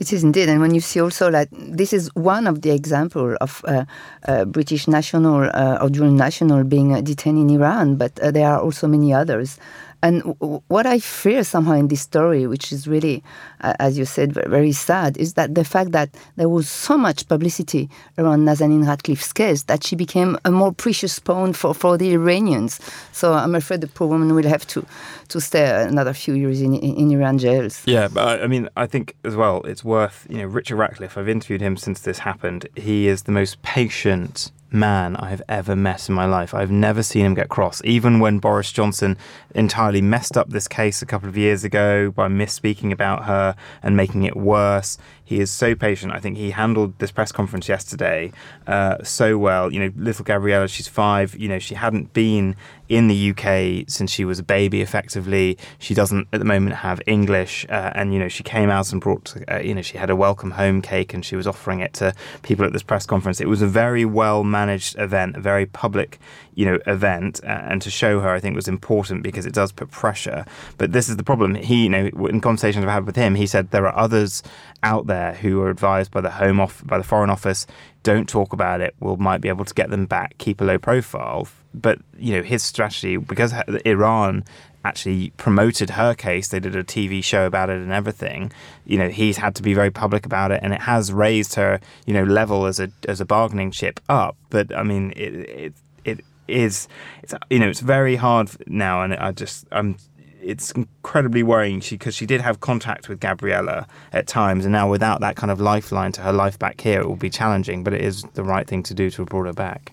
It 0.00 0.12
is 0.12 0.24
indeed, 0.24 0.48
and 0.48 0.60
when 0.60 0.74
you 0.74 0.80
see 0.80 1.00
also 1.00 1.30
that 1.30 1.48
this 1.52 1.92
is 1.92 2.10
one 2.14 2.48
of 2.48 2.62
the 2.62 2.72
example 2.72 3.36
of 3.40 3.62
uh, 3.68 3.84
uh, 4.26 4.44
British 4.46 4.88
national 4.88 5.48
uh, 5.54 5.78
or 5.80 5.90
dual 5.90 6.10
national 6.10 6.64
being 6.64 7.04
detained 7.04 7.38
in 7.38 7.50
Iran, 7.50 7.96
but 7.96 8.18
uh, 8.18 8.32
there 8.32 8.48
are 8.48 8.60
also 8.60 8.88
many 8.88 9.12
others. 9.12 9.58
And 10.02 10.22
what 10.66 10.84
I 10.84 10.98
fear 10.98 11.44
somehow 11.44 11.74
in 11.74 11.86
this 11.86 12.00
story, 12.00 12.46
which 12.48 12.72
is 12.72 12.88
really, 12.88 13.22
uh, 13.60 13.74
as 13.78 13.96
you 13.96 14.04
said, 14.04 14.32
very 14.32 14.72
sad, 14.72 15.16
is 15.16 15.34
that 15.34 15.54
the 15.54 15.64
fact 15.64 15.92
that 15.92 16.10
there 16.36 16.48
was 16.48 16.68
so 16.68 16.98
much 16.98 17.28
publicity 17.28 17.88
around 18.18 18.44
Nazanin 18.44 18.84
Ratcliffe's 18.84 19.32
case 19.32 19.62
that 19.64 19.84
she 19.84 19.94
became 19.94 20.36
a 20.44 20.50
more 20.50 20.72
precious 20.72 21.18
pawn 21.20 21.52
for, 21.52 21.72
for 21.72 21.96
the 21.96 22.12
Iranians. 22.14 22.80
So 23.12 23.32
I'm 23.32 23.54
afraid 23.54 23.80
the 23.80 23.86
poor 23.86 24.08
woman 24.08 24.34
will 24.34 24.48
have 24.48 24.66
to, 24.68 24.84
to 25.28 25.40
stay 25.40 25.84
another 25.84 26.12
few 26.12 26.34
years 26.34 26.60
in, 26.60 26.74
in, 26.74 26.96
in 26.96 27.10
Iran 27.12 27.38
jails. 27.38 27.82
Yeah, 27.86 28.08
but 28.08 28.42
I 28.42 28.48
mean, 28.48 28.68
I 28.76 28.86
think 28.86 29.14
as 29.24 29.36
well, 29.36 29.62
it's 29.62 29.84
worth, 29.84 30.26
you 30.28 30.38
know, 30.38 30.46
Richard 30.46 30.76
Ratcliffe, 30.76 31.16
I've 31.16 31.28
interviewed 31.28 31.60
him 31.60 31.76
since 31.76 32.00
this 32.00 32.18
happened. 32.18 32.68
He 32.74 33.06
is 33.06 33.22
the 33.22 33.32
most 33.32 33.62
patient 33.62 34.50
man 34.72 35.16
I 35.16 35.30
have 35.30 35.42
ever 35.48 35.76
met 35.76 36.08
in 36.08 36.14
my 36.14 36.24
life. 36.24 36.54
I've 36.54 36.70
never 36.70 37.02
seen 37.02 37.24
him 37.24 37.34
get 37.34 37.48
cross. 37.48 37.82
Even 37.84 38.20
when 38.20 38.38
Boris 38.38 38.72
Johnson 38.72 39.16
entirely 39.54 40.00
messed 40.00 40.36
up 40.36 40.50
this 40.50 40.68
case 40.68 41.02
a 41.02 41.06
couple 41.06 41.28
of 41.28 41.36
years 41.36 41.64
ago 41.64 42.10
by 42.10 42.28
misspeaking 42.28 42.92
about 42.92 43.24
her 43.24 43.54
and 43.82 43.96
making 43.96 44.24
it 44.24 44.36
worse, 44.36 44.98
he 45.24 45.40
is 45.40 45.50
so 45.50 45.74
patient. 45.74 46.12
I 46.12 46.18
think 46.18 46.36
he 46.36 46.50
handled 46.50 46.98
this 46.98 47.10
press 47.10 47.32
conference 47.32 47.68
yesterday 47.68 48.32
uh, 48.66 49.02
so 49.02 49.38
well. 49.38 49.72
You 49.72 49.80
know, 49.80 49.92
little 49.96 50.24
Gabriella, 50.24 50.68
she's 50.68 50.88
five. 50.88 51.34
You 51.36 51.48
know, 51.48 51.58
she 51.58 51.74
hadn't 51.74 52.12
been 52.12 52.56
in 52.92 53.08
the 53.08 53.30
UK 53.30 53.88
since 53.88 54.10
she 54.10 54.22
was 54.22 54.38
a 54.38 54.42
baby, 54.42 54.82
effectively. 54.82 55.56
She 55.78 55.94
doesn't 55.94 56.28
at 56.30 56.40
the 56.40 56.44
moment 56.44 56.76
have 56.76 57.00
English. 57.06 57.64
Uh, 57.70 57.90
and, 57.94 58.12
you 58.12 58.20
know, 58.20 58.28
she 58.28 58.42
came 58.42 58.68
out 58.68 58.92
and 58.92 59.00
brought, 59.00 59.34
uh, 59.50 59.60
you 59.60 59.74
know, 59.74 59.80
she 59.80 59.96
had 59.96 60.10
a 60.10 60.14
welcome 60.14 60.50
home 60.50 60.82
cake 60.82 61.14
and 61.14 61.24
she 61.24 61.34
was 61.34 61.46
offering 61.46 61.80
it 61.80 61.94
to 61.94 62.12
people 62.42 62.66
at 62.66 62.74
this 62.74 62.82
press 62.82 63.06
conference. 63.06 63.40
It 63.40 63.48
was 63.48 63.62
a 63.62 63.66
very 63.66 64.04
well 64.04 64.44
managed 64.44 64.98
event, 64.98 65.38
a 65.38 65.40
very 65.40 65.64
public, 65.64 66.18
you 66.54 66.66
know, 66.66 66.78
event. 66.86 67.40
Uh, 67.42 67.62
and 67.64 67.80
to 67.80 67.90
show 67.90 68.20
her, 68.20 68.28
I 68.28 68.40
think, 68.40 68.54
was 68.54 68.68
important 68.68 69.22
because 69.22 69.46
it 69.46 69.54
does 69.54 69.72
put 69.72 69.90
pressure. 69.90 70.44
But 70.76 70.92
this 70.92 71.08
is 71.08 71.16
the 71.16 71.24
problem. 71.24 71.54
He, 71.54 71.84
you 71.84 71.88
know, 71.88 72.10
in 72.28 72.42
conversations 72.42 72.84
I've 72.84 72.90
had 72.90 73.06
with 73.06 73.16
him, 73.16 73.36
he 73.36 73.46
said 73.46 73.70
there 73.70 73.86
are 73.86 73.96
others 73.96 74.42
out 74.82 75.06
there 75.06 75.32
who 75.32 75.62
are 75.62 75.70
advised 75.70 76.10
by 76.10 76.20
the 76.20 76.32
Home 76.32 76.60
Office, 76.60 76.82
by 76.82 76.98
the 76.98 77.04
Foreign 77.04 77.30
Office, 77.30 77.66
don't 78.02 78.28
talk 78.28 78.52
about 78.52 78.80
it. 78.80 78.94
We 79.00 79.16
might 79.16 79.40
be 79.40 79.48
able 79.48 79.64
to 79.64 79.74
get 79.74 79.90
them 79.90 80.06
back, 80.06 80.36
keep 80.38 80.60
a 80.60 80.64
low 80.64 80.78
profile. 80.78 81.48
But 81.74 81.98
you 82.18 82.36
know, 82.36 82.42
his 82.42 82.62
strategy 82.62 83.16
because 83.16 83.54
Iran 83.84 84.44
actually 84.84 85.30
promoted 85.36 85.90
her 85.90 86.14
case. 86.14 86.48
They 86.48 86.60
did 86.60 86.76
a 86.76 86.84
TV 86.84 87.22
show 87.22 87.46
about 87.46 87.70
it 87.70 87.80
and 87.80 87.92
everything. 87.92 88.52
You 88.84 88.98
know, 88.98 89.08
he's 89.08 89.36
had 89.36 89.54
to 89.56 89.62
be 89.62 89.74
very 89.74 89.90
public 89.90 90.26
about 90.26 90.50
it, 90.50 90.60
and 90.62 90.72
it 90.72 90.82
has 90.82 91.12
raised 91.12 91.54
her, 91.54 91.80
you 92.06 92.14
know, 92.14 92.24
level 92.24 92.66
as 92.66 92.80
a 92.80 92.90
as 93.08 93.20
a 93.20 93.24
bargaining 93.24 93.70
chip 93.70 94.00
up. 94.08 94.36
But 94.50 94.76
I 94.76 94.82
mean, 94.82 95.12
it 95.16 95.32
it 95.34 95.74
it 96.04 96.20
is, 96.48 96.88
it's 97.22 97.34
you 97.50 97.58
know, 97.58 97.68
it's 97.68 97.80
very 97.80 98.16
hard 98.16 98.50
now, 98.66 99.02
and 99.02 99.14
I 99.14 99.32
just 99.32 99.66
I'm 99.72 99.96
it's 100.42 100.72
incredibly 100.72 101.42
worrying 101.42 101.80
because 101.80 102.14
she, 102.14 102.22
she, 102.22 102.26
did 102.26 102.40
have 102.40 102.60
contact 102.60 103.08
with 103.08 103.20
Gabriella 103.20 103.86
at 104.12 104.26
times, 104.26 104.64
and 104.64 104.72
now 104.72 104.90
without 104.90 105.20
that 105.20 105.36
kind 105.36 105.50
of 105.50 105.60
lifeline 105.60 106.12
to 106.12 106.22
her 106.22 106.32
life 106.32 106.58
back 106.58 106.80
here, 106.80 107.00
it 107.00 107.08
will 107.08 107.16
be 107.16 107.30
challenging. 107.30 107.84
But 107.84 107.94
it 107.94 108.00
is 108.00 108.22
the 108.34 108.44
right 108.44 108.66
thing 108.66 108.82
to 108.84 108.94
do 108.94 109.10
to 109.10 109.22
have 109.22 109.28
brought 109.28 109.46
her 109.46 109.52
back. 109.52 109.92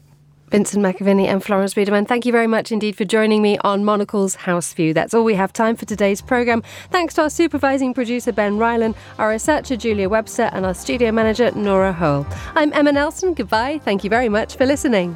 Vincent 0.49 0.83
McAviney 0.83 1.27
and 1.27 1.43
Florence 1.43 1.75
Biedermann, 1.75 2.07
thank 2.07 2.25
you 2.25 2.31
very 2.31 2.47
much 2.47 2.71
indeed 2.71 2.95
for 2.95 3.05
joining 3.05 3.41
me 3.41 3.59
on 3.59 3.85
Monocle's 3.85 4.33
House 4.33 4.73
View. 4.73 4.95
That's 4.95 5.13
all 5.13 5.23
we 5.23 5.35
have 5.35 5.53
time 5.53 5.75
for 5.75 5.85
today's 5.85 6.21
programme. 6.21 6.63
Thanks 6.89 7.13
to 7.15 7.23
our 7.23 7.29
supervising 7.29 7.93
producer 7.93 8.31
Ben 8.31 8.57
Ryland, 8.57 8.95
our 9.19 9.29
researcher 9.29 9.75
Julia 9.75 10.09
Webster, 10.09 10.49
and 10.51 10.65
our 10.65 10.73
studio 10.73 11.11
manager 11.11 11.51
Nora 11.51 11.93
Hole. 11.93 12.25
I'm 12.55 12.73
Emma 12.73 12.91
Nelson. 12.91 13.35
Goodbye. 13.35 13.79
Thank 13.85 14.03
you 14.03 14.09
very 14.09 14.29
much 14.29 14.55
for 14.55 14.65
listening. 14.65 15.15